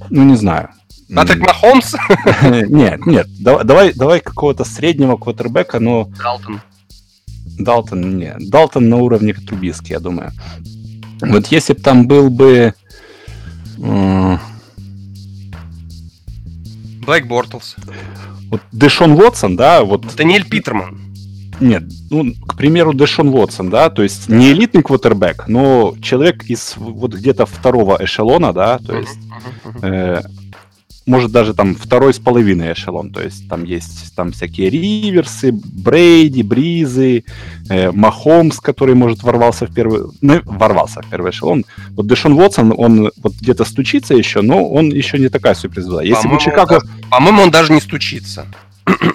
ну 0.08 0.24
не 0.24 0.36
знаю. 0.36 0.70
Патрик 1.14 1.40
Махомс? 1.40 1.94
Нет, 2.68 3.04
нет. 3.04 3.26
Давай, 3.38 3.92
давай 3.92 4.20
какого-то 4.20 4.64
среднего 4.64 5.16
квотербека, 5.18 5.78
но... 5.78 6.08
Далтон. 6.22 6.62
Далтон, 7.58 8.16
нет. 8.16 8.38
Далтон 8.48 8.88
на 8.88 8.96
уровне 8.96 9.34
Трубиски, 9.34 9.92
я 9.92 10.00
думаю. 10.00 10.32
Вот 11.20 11.48
если 11.48 11.74
бы 11.74 11.80
там 11.80 12.08
был 12.08 12.30
бы... 12.30 12.72
Блэк 17.06 17.26
Бортлс. 17.26 17.76
Вот 18.50 18.62
Дэшон 18.72 19.12
Уотсон, 19.12 19.56
да, 19.56 19.82
вот... 19.82 20.06
Даниэль 20.16 20.48
Питерман. 20.48 21.11
Нет, 21.62 21.84
ну, 22.10 22.34
к 22.46 22.56
примеру, 22.56 22.92
Дэшон 22.92 23.28
Уотсон, 23.28 23.70
да, 23.70 23.88
то 23.88 24.02
есть 24.02 24.28
не 24.28 24.50
элитный 24.50 24.82
квотербек, 24.82 25.46
но 25.46 25.94
человек 26.02 26.44
из 26.44 26.74
вот 26.76 27.14
где-то 27.14 27.46
второго 27.46 27.98
эшелона, 28.00 28.52
да, 28.52 28.78
то 28.78 28.96
есть 28.96 29.18
э, 29.82 30.22
может 31.06 31.30
даже 31.30 31.54
там 31.54 31.74
второй 31.74 32.14
с 32.14 32.18
половиной 32.18 32.72
эшелон, 32.72 33.12
то 33.12 33.22
есть 33.22 33.48
там 33.48 33.64
есть 33.64 34.14
там 34.14 34.32
всякие 34.32 34.70
Риверсы, 34.70 35.52
Брейди, 35.52 36.42
Бризы, 36.42 37.24
э, 37.68 37.90
Махомс, 37.92 38.58
который, 38.60 38.94
может, 38.94 39.22
ворвался 39.22 39.66
в 39.66 39.74
первый, 39.74 40.10
ну, 40.20 40.40
ворвался 40.44 41.02
в 41.02 41.08
первый 41.08 41.30
эшелон. 41.30 41.64
Вот 41.90 42.06
Дэшон 42.06 42.32
Уотсон, 42.32 42.74
он 42.76 43.10
вот 43.22 43.34
где-то 43.34 43.64
стучится 43.64 44.14
еще, 44.14 44.42
но 44.42 44.68
он 44.68 44.90
еще 44.90 45.18
не 45.18 45.28
такая 45.28 45.54
суперзвезда. 45.54 46.02
Если 46.02 46.22
по-моему, 46.22 46.38
бы 46.38 46.44
Чикаго... 46.44 46.80
Да, 46.80 47.08
по-моему, 47.10 47.42
он 47.42 47.50
даже 47.50 47.72
не 47.72 47.80
стучится. 47.80 48.46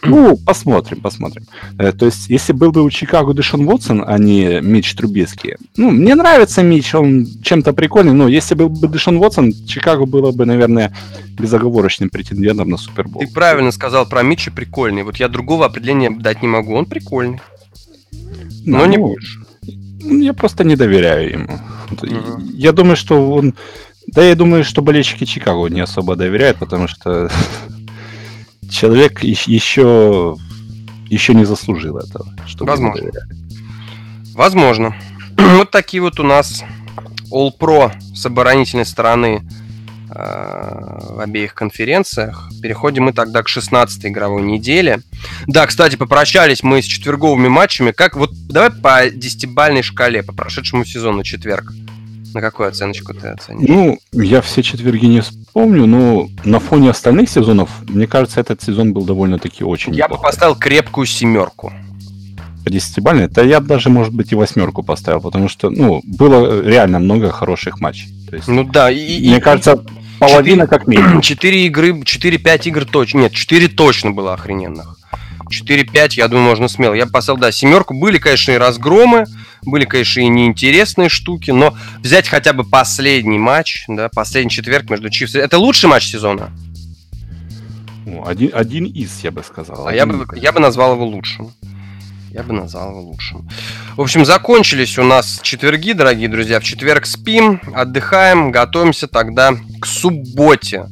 Ну, 0.04 0.38
посмотрим, 0.38 1.02
посмотрим. 1.02 1.46
Э, 1.78 1.92
то 1.92 2.06
есть, 2.06 2.30
если 2.30 2.54
был 2.54 2.72
бы 2.72 2.84
у 2.84 2.90
Чикаго 2.90 3.34
Дэшон 3.34 3.68
Уотсон, 3.68 4.04
а 4.06 4.18
не 4.18 4.62
Мич 4.62 4.94
Трубецкий, 4.96 5.56
ну, 5.76 5.92
мне 5.92 6.16
нравится 6.16 6.64
Мич, 6.64 6.94
он 6.96 7.28
чем-то 7.44 7.74
прикольный, 7.74 8.14
но 8.14 8.28
если 8.28 8.56
был 8.56 8.70
бы 8.70 8.88
Дэшон 8.88 9.18
Уотсон, 9.18 9.54
Чикаго 9.68 10.06
было 10.06 10.32
бы, 10.32 10.46
наверное, 10.46 10.94
безоговорочным 11.38 12.10
претендентом 12.10 12.70
на 12.70 12.78
Супербол. 12.78 13.22
Ты 13.22 13.28
правильно 13.28 13.72
сказал 13.72 14.08
про 14.08 14.24
Мича 14.24 14.52
прикольный. 14.52 15.04
Вот 15.04 15.18
я 15.18 15.28
другого 15.28 15.66
определения 15.66 16.10
дать 16.10 16.42
не 16.42 16.48
могу. 16.48 16.74
Он 16.74 16.86
прикольный. 16.86 17.42
Но 18.66 18.80
ну, 18.80 18.86
не 18.86 18.98
больше. 18.98 19.40
Я 20.00 20.34
просто 20.34 20.64
не 20.64 20.76
доверяю 20.76 21.32
ему. 21.32 21.60
Угу. 21.92 22.42
Я 22.54 22.72
думаю, 22.72 22.96
что 22.96 23.32
он... 23.32 23.56
Да, 24.08 24.24
я 24.24 24.36
думаю, 24.36 24.64
что 24.64 24.82
болельщики 24.82 25.26
Чикаго 25.26 25.68
не 25.68 25.82
особо 25.82 26.16
доверяют, 26.16 26.58
потому 26.58 26.88
что 26.88 27.30
человек 28.70 29.24
еще, 29.24 30.38
еще 31.10 31.34
не 31.34 31.46
заслужил 31.46 31.98
этого. 31.98 32.34
Чтобы 32.46 32.72
Возможно. 32.72 33.12
Возможно. 34.34 34.96
вот 35.38 35.72
такие 35.72 36.02
вот 36.02 36.20
у 36.20 36.24
нас 36.24 36.64
All 37.32 37.52
Pro 37.58 37.92
с 38.14 38.26
оборонительной 38.26 38.86
стороны 38.86 39.42
э, 40.10 40.14
в 40.14 41.20
обеих 41.20 41.54
конференциях. 41.54 42.50
Переходим 42.62 43.06
мы 43.06 43.14
тогда 43.14 43.44
к 43.44 43.48
16 43.48 44.06
игровой 44.06 44.44
неделе. 44.44 45.02
Да, 45.48 45.66
кстати, 45.68 45.96
попрощались 45.96 46.64
мы 46.64 46.82
с 46.82 46.86
четверговыми 46.86 47.48
матчами. 47.48 47.92
Как 47.92 48.16
вот 48.16 48.32
давай 48.48 48.72
по 48.72 49.10
десятибальной 49.10 49.84
шкале 49.84 50.24
по 50.24 50.34
прошедшему 50.34 50.86
сезону 50.86 51.24
четверг. 51.24 51.74
На 52.38 52.42
какую 52.42 52.70
оценочку 52.70 53.16
ты 53.16 53.30
оценишь? 53.30 53.68
Ну, 53.68 53.98
я 54.12 54.42
все 54.44 54.62
четверги 54.62 55.08
не 55.08 55.24
помню, 55.54 55.88
но 55.88 56.30
на 56.46 56.60
фоне 56.60 56.92
остальных 56.92 57.32
сезонов, 57.32 57.72
мне 57.88 58.06
кажется, 58.06 58.40
этот 58.40 58.62
сезон 58.62 58.94
был 58.94 59.06
довольно-таки 59.06 59.64
очень 59.64 59.96
Я 59.96 60.04
неплохой. 60.04 60.22
бы 60.22 60.28
поставил 60.30 60.56
крепкую 60.56 61.08
семерку. 61.08 61.74
По 62.64 62.70
десятибалльной? 62.70 63.24
Это 63.24 63.44
я 63.44 63.60
бы 63.60 63.66
даже, 63.66 63.90
может 63.90 64.14
быть, 64.14 64.32
и 64.32 64.36
восьмерку 64.36 64.84
поставил, 64.84 65.20
потому 65.20 65.50
что, 65.50 65.72
ну, 65.72 66.04
было 66.04 66.62
реально 66.62 67.00
много 67.00 67.32
хороших 67.32 67.82
матчей. 67.82 68.10
То 68.30 68.36
есть, 68.36 68.48
ну 68.48 68.64
да, 68.66 68.92
и, 68.92 69.20
мне 69.20 69.38
и, 69.38 69.40
кажется, 69.40 69.84
половина 70.20 70.66
4, 70.66 70.68
как 70.68 70.86
минимум. 70.86 71.22
Четыре 71.24 71.66
игры, 71.66 71.90
4-5 71.90 72.68
игр 72.68 72.86
точно. 72.86 73.18
Нет, 73.18 73.34
четыре 73.34 73.68
точно 73.68 74.12
было 74.12 74.36
охрененных. 74.36 74.97
4-5, 75.50 76.14
я 76.16 76.28
думаю, 76.28 76.50
можно 76.50 76.68
смело. 76.68 76.94
Я 76.94 77.08
поставил, 77.08 77.40
да, 77.40 77.52
семерку. 77.52 77.94
Были, 77.94 78.18
конечно, 78.18 78.52
и 78.52 78.58
разгромы, 78.58 79.26
были, 79.64 79.86
конечно, 79.86 80.22
и 80.22 80.28
неинтересные 80.28 81.10
штуки, 81.10 81.52
но 81.52 81.76
взять 82.00 82.28
хотя 82.28 82.54
бы 82.54 82.64
последний 82.64 83.40
матч, 83.40 83.86
да, 83.88 84.10
последний 84.10 84.52
четверг 84.52 84.90
между 84.90 85.10
Чифс... 85.10 85.36
Это 85.36 85.58
лучший 85.58 85.90
матч 85.90 86.06
сезона? 86.08 86.52
Ну, 88.06 88.26
один, 88.26 88.52
один 88.54 88.86
из, 88.86 89.22
я 89.24 89.32
бы 89.32 89.44
сказал. 89.44 89.88
А 89.88 89.94
я 89.94 90.06
бы, 90.06 90.26
я 90.38 90.52
бы 90.54 90.60
назвал 90.60 90.94
его 90.94 91.06
лучшим. 91.06 91.54
Я 92.32 92.44
бы 92.44 92.54
назвал 92.54 92.92
его 92.92 93.02
лучшим. 93.02 93.50
В 93.96 94.02
общем, 94.02 94.26
закончились 94.26 94.98
у 94.98 95.04
нас 95.04 95.40
четверги, 95.42 95.94
дорогие 95.94 96.30
друзья. 96.30 96.60
В 96.60 96.64
четверг 96.64 97.06
спим, 97.06 97.60
отдыхаем, 97.74 98.52
готовимся 98.52 99.08
тогда 99.08 99.54
к 99.82 99.86
субботе. 99.86 100.86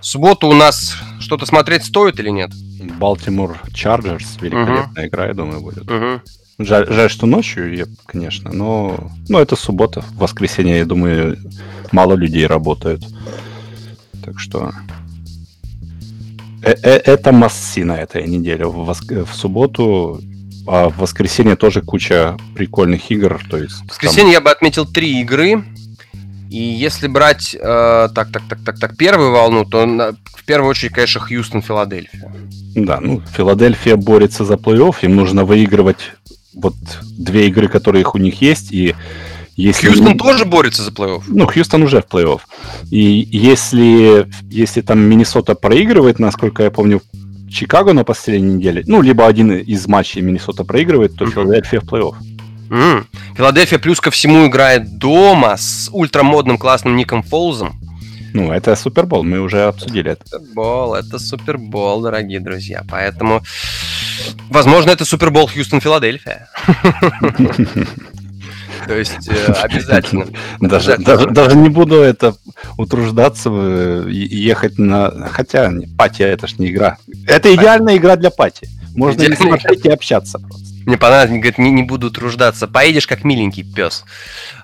В 0.00 0.06
субботу 0.06 0.48
у 0.48 0.54
нас 0.54 0.96
что-то 1.20 1.46
смотреть 1.46 1.84
стоит 1.84 2.18
или 2.20 2.30
нет? 2.30 2.50
Балтимор 2.98 3.60
Чарджерс, 3.72 4.38
великолепная 4.40 5.04
uh-huh. 5.04 5.08
игра, 5.08 5.26
я 5.26 5.34
думаю, 5.34 5.60
будет. 5.60 5.84
Uh-huh. 5.84 6.20
Жаль, 6.58 6.86
жаль, 6.92 7.08
что 7.08 7.26
ночью, 7.26 7.72
я, 7.74 7.86
конечно, 8.06 8.52
но, 8.52 9.10
но 9.28 9.40
это 9.40 9.54
суббота, 9.54 10.00
в 10.00 10.16
воскресенье, 10.16 10.78
я 10.78 10.84
думаю, 10.84 11.38
мало 11.92 12.14
людей 12.14 12.46
работают. 12.46 13.04
Так 14.24 14.40
что 14.40 14.72
э 16.62 16.72
-э 16.72 17.00
это 17.04 17.32
масси 17.32 17.84
на 17.84 17.96
этой 17.96 18.26
неделе. 18.26 18.66
В, 18.66 18.84
воск... 18.84 19.12
в 19.12 19.32
субботу, 19.32 20.20
а 20.66 20.88
в 20.88 20.98
воскресенье 20.98 21.54
тоже 21.54 21.80
куча 21.80 22.36
прикольных 22.56 23.10
игр. 23.10 23.40
То 23.48 23.58
есть, 23.58 23.76
в 23.76 23.88
воскресенье 23.90 24.24
там... 24.24 24.32
я 24.32 24.40
бы 24.40 24.50
отметил 24.50 24.84
три 24.84 25.20
игры. 25.20 25.64
И 26.50 26.56
если 26.56 27.08
брать, 27.08 27.54
э, 27.54 28.08
так, 28.14 28.32
так, 28.32 28.42
так, 28.48 28.58
так, 28.64 28.78
так, 28.78 28.96
первую 28.96 29.32
волну, 29.32 29.64
то 29.64 29.84
на, 29.84 30.12
в 30.24 30.44
первую 30.44 30.70
очередь, 30.70 30.92
конечно, 30.92 31.20
Хьюстон, 31.20 31.62
Филадельфия. 31.62 32.32
Да, 32.74 33.00
ну, 33.00 33.20
Филадельфия 33.36 33.96
борется 33.96 34.44
за 34.44 34.54
плей-офф, 34.54 34.96
им 35.02 35.16
нужно 35.16 35.44
выигрывать 35.44 36.12
вот 36.54 36.74
две 37.18 37.48
игры, 37.48 37.68
которые 37.68 38.06
у 38.12 38.18
них 38.18 38.40
есть, 38.40 38.72
и 38.72 38.94
если... 39.56 39.88
Хьюстон 39.88 40.16
тоже 40.16 40.44
борется 40.44 40.82
за 40.82 40.90
плей-офф. 40.90 41.24
Ну, 41.26 41.46
Хьюстон 41.46 41.82
уже 41.82 42.00
в 42.00 42.06
плей-офф. 42.06 42.40
И 42.90 43.28
если, 43.30 44.26
если 44.50 44.80
там 44.80 45.00
Миннесота 45.00 45.54
проигрывает, 45.54 46.18
насколько 46.18 46.62
я 46.62 46.70
помню, 46.70 47.02
Чикаго 47.50 47.92
на 47.92 48.04
последней 48.04 48.54
неделе, 48.54 48.84
ну, 48.86 49.02
либо 49.02 49.26
один 49.26 49.52
из 49.52 49.86
матчей 49.86 50.20
Миннесота 50.22 50.64
проигрывает, 50.64 51.16
то 51.16 51.26
Филадельфия 51.26 51.80
в 51.80 51.84
плей-офф. 51.84 52.14
Mm. 52.68 53.06
Филадельфия 53.36 53.78
плюс 53.78 54.00
ко 54.00 54.10
всему 54.10 54.46
играет 54.46 54.98
дома 54.98 55.56
с 55.56 55.88
ультрамодным 55.92 56.58
классным 56.58 56.96
Ником 56.96 57.22
Фолзом. 57.22 57.78
Ну, 58.34 58.52
это 58.52 58.76
Супербол, 58.76 59.24
мы 59.24 59.40
уже 59.40 59.64
обсудили 59.64 60.12
это. 60.12 60.26
Супербол, 60.26 60.94
это 60.94 61.18
Супербол, 61.18 62.02
дорогие 62.02 62.40
друзья. 62.40 62.84
Поэтому, 62.88 63.42
возможно, 64.50 64.90
это 64.90 65.04
Супербол 65.04 65.48
Хьюстон-Филадельфия. 65.48 66.46
То 68.86 68.94
есть 68.94 69.28
э, 69.28 69.52
обязательно. 69.52 70.26
Даже, 70.60 70.96
даже, 70.98 71.28
даже 71.28 71.56
не 71.56 71.68
буду 71.68 71.96
это 71.96 72.34
утруждаться, 72.76 73.50
э, 73.52 74.06
ехать 74.08 74.78
на... 74.78 75.10
Хотя, 75.28 75.72
пати 75.96 76.22
это 76.22 76.46
ж 76.46 76.58
не 76.58 76.70
игра. 76.70 76.96
Это 77.26 77.54
идеальная 77.54 77.96
игра 77.96 78.16
для 78.16 78.30
пати. 78.30 78.68
Можно 78.94 79.22
не 79.22 79.36
смотреть 79.36 79.84
и 79.84 79.90
общаться 79.90 80.38
просто. 80.38 80.67
Мне 80.88 80.96
понравилось, 80.96 81.28
говорит, 81.28 81.58
не, 81.58 81.70
не 81.70 81.82
буду 81.82 82.10
труждаться. 82.10 82.66
Поедешь 82.66 83.06
как 83.06 83.22
миленький 83.22 83.62
пес. 83.62 84.06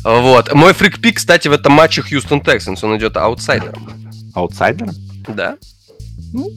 Вот. 0.04 0.54
Мой 0.54 0.72
фрикпик, 0.72 1.18
кстати, 1.18 1.48
в 1.48 1.52
этом 1.52 1.74
матче 1.74 2.00
Хьюстон 2.00 2.40
Тексанс. 2.40 2.82
Он 2.82 2.96
идет 2.96 3.18
аутсайдером. 3.18 3.90
Аутсайдером? 4.32 4.94
Да. 5.28 5.56
Ну, 6.32 6.50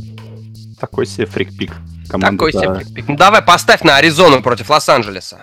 такой 0.80 1.05
себе 1.05 1.26
фрикпик. 1.26 1.74
Команда 2.07 2.38
такой 2.38 2.53
себе 2.53 2.76
фрикпик. 2.76 3.09
Ну 3.09 3.18
давай 3.18 3.41
поставь 3.41 3.82
на 3.82 3.97
Аризону 3.97 4.41
против 4.41 4.70
Лос-Анджелеса. 4.70 5.38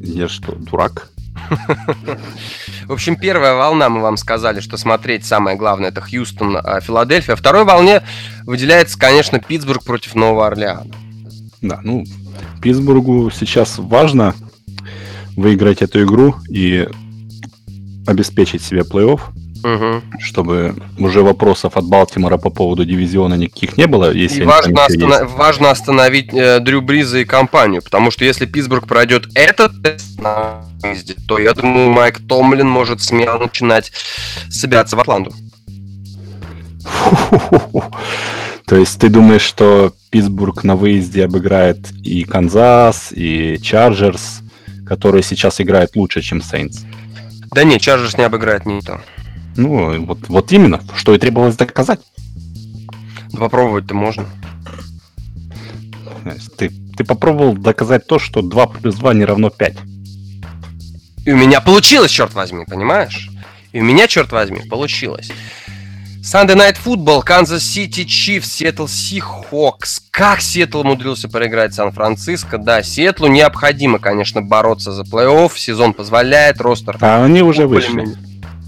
Я 0.00 0.26
что, 0.26 0.50
дурак? 0.56 1.10
В 2.86 2.92
общем, 2.92 3.14
первая 3.14 3.54
волна, 3.54 3.88
мы 3.88 4.00
вам 4.00 4.16
сказали, 4.16 4.58
что 4.58 4.76
смотреть 4.76 5.24
самое 5.24 5.56
главное 5.56 5.90
это 5.90 6.00
Хьюстон, 6.00 6.56
а 6.56 6.80
Филадельфия. 6.80 7.36
Второй 7.36 7.64
волне 7.64 8.02
выделяется, 8.46 8.98
конечно, 8.98 9.38
Питтсбург 9.38 9.84
против 9.84 10.16
Нового 10.16 10.48
Орлеана. 10.48 10.92
Да, 11.60 11.78
ну, 11.84 12.04
Питтсбургу 12.60 13.30
сейчас 13.30 13.78
важно 13.78 14.34
выиграть 15.36 15.82
эту 15.82 16.04
игру 16.04 16.36
и 16.48 16.86
обеспечить 18.06 18.62
себе 18.62 18.82
плей-офф, 18.82 19.20
угу. 19.64 20.02
чтобы 20.20 20.74
уже 20.98 21.22
вопросов 21.22 21.76
от 21.76 21.84
Балтимора 21.86 22.36
по 22.36 22.50
поводу 22.50 22.84
дивизиона 22.84 23.34
никаких 23.34 23.76
не 23.76 23.86
было. 23.86 24.12
Если 24.12 24.42
и 24.42 24.46
важно, 24.46 24.86
остана- 24.86 25.24
важно 25.26 25.70
остановить 25.70 26.32
э, 26.32 26.60
Дрю 26.60 26.82
Бриза 26.82 27.18
и 27.18 27.24
компанию, 27.24 27.82
потому 27.82 28.10
что 28.10 28.24
если 28.24 28.46
Питтсбург 28.46 28.86
пройдет 28.86 29.26
этот 29.34 29.82
тест 29.82 30.20
на 30.20 30.62
выезде, 30.82 31.14
то 31.26 31.38
я 31.38 31.54
думаю, 31.54 31.90
Майк 31.90 32.20
Томлин 32.28 32.68
может 32.68 33.02
смело 33.02 33.38
начинать 33.38 33.92
собираться 34.50 34.96
в 34.96 35.00
Атланту. 35.00 35.32
То 38.72 38.78
есть 38.78 38.98
ты 38.98 39.10
думаешь, 39.10 39.42
что 39.42 39.92
Питтсбург 40.08 40.64
на 40.64 40.76
выезде 40.76 41.26
обыграет 41.26 41.92
и 42.02 42.24
Канзас, 42.24 43.12
и 43.12 43.58
Чарджерс, 43.62 44.40
которые 44.86 45.22
сейчас 45.22 45.60
играют 45.60 45.94
лучше, 45.94 46.22
чем 46.22 46.40
Сейнс? 46.40 46.86
Да 47.50 47.64
нет, 47.64 47.82
Чарджерс 47.82 48.16
не 48.16 48.24
обыграет 48.24 48.64
никто. 48.64 49.02
Ну, 49.58 50.06
вот, 50.06 50.20
вот 50.26 50.52
именно, 50.52 50.80
что 50.96 51.14
и 51.14 51.18
требовалось 51.18 51.56
доказать. 51.56 52.00
Да 53.32 53.40
попробовать-то 53.40 53.92
можно. 53.92 54.24
Ты, 56.56 56.72
ты 56.96 57.04
попробовал 57.04 57.52
доказать 57.52 58.06
то, 58.06 58.18
что 58.18 58.40
2 58.40 58.66
плюс 58.68 58.94
2 58.94 59.12
не 59.12 59.26
равно 59.26 59.50
5. 59.50 59.76
И 61.26 61.30
у 61.30 61.36
меня 61.36 61.60
получилось, 61.60 62.10
черт 62.10 62.32
возьми, 62.32 62.64
понимаешь? 62.66 63.28
И 63.72 63.82
у 63.82 63.84
меня, 63.84 64.08
черт 64.08 64.32
возьми, 64.32 64.60
получилось. 64.60 65.30
Sunday 66.22 66.54
Night 66.54 66.76
Football, 66.76 67.24
Kansas 67.24 67.64
City 67.64 68.04
Chiefs, 68.06 68.44
Seattle 68.44 68.86
Seahawks. 68.86 70.00
Как 70.12 70.40
Сиэтл 70.40 70.82
умудрился 70.82 71.28
проиграть 71.28 71.74
Сан-Франциско? 71.74 72.58
Да, 72.58 72.80
Сиэтлу 72.84 73.26
необходимо, 73.26 73.98
конечно, 73.98 74.40
бороться 74.40 74.92
за 74.92 75.02
плей-офф. 75.02 75.50
Сезон 75.56 75.94
позволяет, 75.94 76.60
ростер... 76.60 76.96
А 77.00 77.24
они 77.24 77.42
уже 77.42 77.66
вышли. 77.66 78.06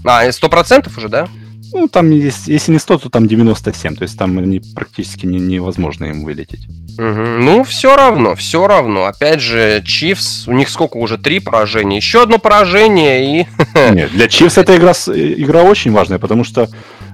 А, 0.03 0.29
сто 0.33 0.49
процентов 0.49 0.97
уже, 0.97 1.07
да? 1.07 1.29
Ну, 1.71 1.87
там, 1.87 2.11
если 2.11 2.71
не 2.73 2.79
100, 2.79 2.97
то 2.97 3.09
там 3.09 3.25
97. 3.25 3.95
То 3.95 4.03
есть 4.03 4.19
там 4.19 4.37
они 4.37 4.61
практически 4.75 5.25
не, 5.25 5.39
невозможно 5.39 6.05
им 6.05 6.25
вылететь. 6.25 6.67
Угу. 6.97 7.03
Ну, 7.03 7.63
все 7.63 7.95
равно, 7.95 8.35
все 8.35 8.67
равно. 8.67 9.05
Опять 9.05 9.39
же, 9.39 9.81
Чивс, 9.85 10.47
у 10.47 10.51
них 10.51 10.67
сколько 10.69 10.97
уже? 10.97 11.17
Три 11.17 11.39
поражения. 11.39 11.97
Еще 11.97 12.23
одно 12.23 12.37
поражение 12.37 13.41
и... 13.41 13.47
Нет, 13.93 14.11
для 14.11 14.27
Чивс 14.27 14.57
эта 14.57 14.75
игра, 14.77 14.91
игра 14.91 15.63
очень 15.63 15.91
важная, 15.91 16.19
потому 16.19 16.43
что 16.43 16.69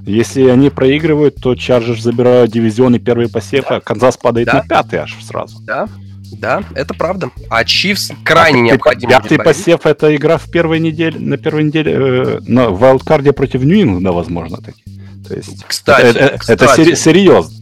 если 0.05 0.47
они 0.47 0.69
проигрывают, 0.69 1.35
то 1.35 1.55
Чарджерс 1.55 2.01
забирают 2.01 2.51
дивизион 2.51 2.95
и 2.95 2.99
первый 2.99 3.29
посев, 3.29 3.65
да. 3.69 3.77
а 3.77 3.81
Канзас 3.81 4.17
падает 4.17 4.47
да. 4.47 4.55
на 4.55 4.61
пятый 4.63 4.99
аж 4.99 5.15
сразу. 5.23 5.59
Да, 5.61 5.87
да, 6.31 6.63
это 6.75 6.93
правда. 6.93 7.29
А 7.49 7.63
Чивс 7.63 8.11
крайне 8.23 8.61
а 8.61 8.63
необходим. 8.63 9.09
Пятый 9.09 9.37
посев 9.37 9.85
это 9.85 10.15
игра 10.15 10.37
в 10.37 10.49
первой 10.49 10.79
неделе, 10.79 11.19
на 11.19 11.37
первой 11.37 11.63
неделе 11.63 11.93
э, 11.93 12.39
на 12.41 12.69
вайлдкарде 12.69 13.31
против 13.33 13.63
Нью-Ингланда, 13.63 14.11
возможно, 14.11 14.57
таки. 14.57 14.83
То 15.27 15.35
есть, 15.35 15.63
кстати, 15.65 16.07
это, 16.07 16.19
это, 16.19 16.37
кстати. 16.39 16.81
это 16.81 16.95
серьезно. 16.95 17.60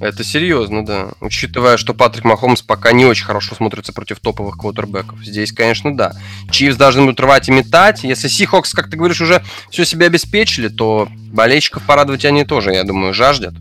Это 0.00 0.22
серьезно, 0.22 0.84
да. 0.84 1.08
Учитывая, 1.20 1.76
что 1.76 1.92
Патрик 1.92 2.24
Махомс 2.24 2.62
пока 2.62 2.92
не 2.92 3.04
очень 3.04 3.24
хорошо 3.24 3.54
смотрится 3.54 3.92
против 3.92 4.20
топовых 4.20 4.56
квотербеков. 4.56 5.18
Здесь, 5.24 5.52
конечно, 5.52 5.96
да. 5.96 6.14
Чивс 6.50 6.76
должны 6.76 7.02
будут 7.02 7.20
рвать 7.20 7.48
и 7.48 7.52
метать. 7.52 8.04
Если 8.04 8.28
Сихокс, 8.28 8.72
как 8.72 8.90
ты 8.90 8.96
говоришь, 8.96 9.20
уже 9.20 9.42
все 9.70 9.84
себе 9.84 10.06
обеспечили, 10.06 10.68
то 10.68 11.08
болельщиков 11.32 11.82
порадовать 11.84 12.24
они 12.24 12.44
тоже, 12.44 12.72
я 12.72 12.84
думаю, 12.84 13.12
жаждет. 13.12 13.54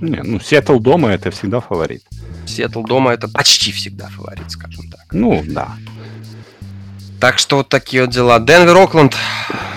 Не, 0.00 0.22
ну, 0.22 0.40
Сиэтл 0.40 0.78
дома 0.78 1.10
это 1.10 1.30
всегда 1.30 1.60
фаворит. 1.60 2.02
Сиэтл 2.46 2.82
дома 2.82 3.12
это 3.12 3.28
почти 3.28 3.72
всегда 3.72 4.08
фаворит, 4.08 4.50
скажем 4.50 4.90
так. 4.90 5.06
Ну, 5.12 5.42
да. 5.46 5.70
Так 7.20 7.38
что 7.38 7.58
вот 7.58 7.68
такие 7.68 8.02
вот 8.02 8.12
дела. 8.12 8.38
Денвер, 8.40 8.76
Окленд. 8.76 9.16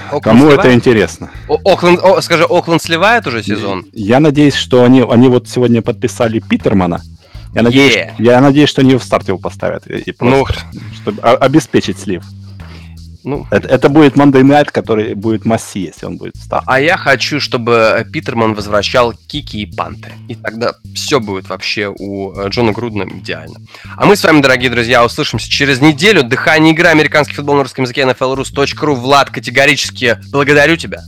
Окленд 0.10 0.24
Кому 0.24 0.40
сливает? 0.42 0.60
это 0.60 0.74
интересно? 0.74 1.32
О, 1.48 1.58
Окленд, 1.64 2.00
о, 2.02 2.22
скажи, 2.22 2.44
Окленд 2.44 2.82
сливает 2.82 3.28
уже 3.28 3.44
сезон? 3.44 3.86
Я 3.94 4.20
надеюсь, 4.20 4.56
что 4.56 4.84
они, 4.84 5.06
они 5.10 5.28
вот 5.28 5.48
сегодня 5.48 5.82
подписали 5.82 6.40
Питермана. 6.40 7.02
Я 7.54 7.64
надеюсь, 7.64 7.96
yeah. 7.96 8.12
я 8.20 8.42
надеюсь, 8.42 8.70
что 8.70 8.82
они 8.82 8.96
в 8.96 9.04
старт 9.04 9.28
его 9.28 9.38
поставят. 9.38 9.88
И 9.88 10.12
просто, 10.12 10.62
ну, 10.74 10.82
чтобы 10.96 11.22
обеспечить 11.22 11.98
слив. 11.98 12.24
Ну, 13.24 13.46
это, 13.52 13.68
это 13.68 13.90
будет 13.90 14.16
Monday 14.16 14.44
Night, 14.44 14.72
который 14.72 15.14
будет 15.14 15.46
масси, 15.46 15.80
если 15.80 16.06
он 16.06 16.18
будет 16.18 16.36
в 16.36 16.64
А 16.66 16.80
я 16.80 16.96
хочу, 16.96 17.40
чтобы 17.42 18.06
Питерман 18.12 18.54
возвращал 18.54 19.14
кики 19.28 19.62
и 19.62 19.66
панты. 19.66 20.14
И 20.30 20.36
тогда 20.36 20.74
все 20.96 21.20
будет 21.20 21.50
вообще 21.50 21.88
у 21.90 22.34
э, 22.34 22.48
Джона 22.50 22.72
Грудна 22.72 23.04
идеально. 23.04 23.60
А 23.98 24.06
мы 24.06 24.16
с 24.16 24.24
вами, 24.24 24.42
дорогие 24.42 24.70
друзья, 24.70 25.04
услышимся 25.04 25.50
через 25.50 25.82
неделю. 25.82 26.24
Дыхание 26.24 26.74
игры, 26.74 26.88
американский 26.88 27.36
футбол 27.36 27.56
на 27.56 27.64
русском 27.64 27.84
языке, 27.84 28.02
nflrus.ru. 28.02 28.96
Влад, 28.96 29.30
категорически 29.30 30.18
благодарю 30.32 30.78
тебя. 30.78 31.02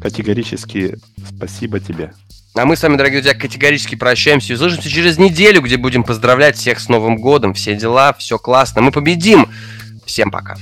Категорически 0.00 0.96
спасибо 1.36 1.80
тебе. 1.80 2.12
А 2.54 2.66
мы 2.66 2.76
с 2.76 2.82
вами, 2.82 2.96
дорогие 2.96 3.22
друзья, 3.22 3.38
категорически 3.38 3.94
прощаемся 3.94 4.52
и 4.52 4.56
услышимся 4.56 4.90
через 4.90 5.18
неделю, 5.18 5.62
где 5.62 5.76
будем 5.76 6.02
поздравлять 6.02 6.56
всех 6.56 6.80
с 6.80 6.88
Новым 6.88 7.16
годом. 7.16 7.54
Все 7.54 7.74
дела, 7.74 8.12
все 8.14 8.38
классно. 8.38 8.82
Мы 8.82 8.90
победим. 8.90 9.48
Всем 10.04 10.30
пока. 10.30 10.56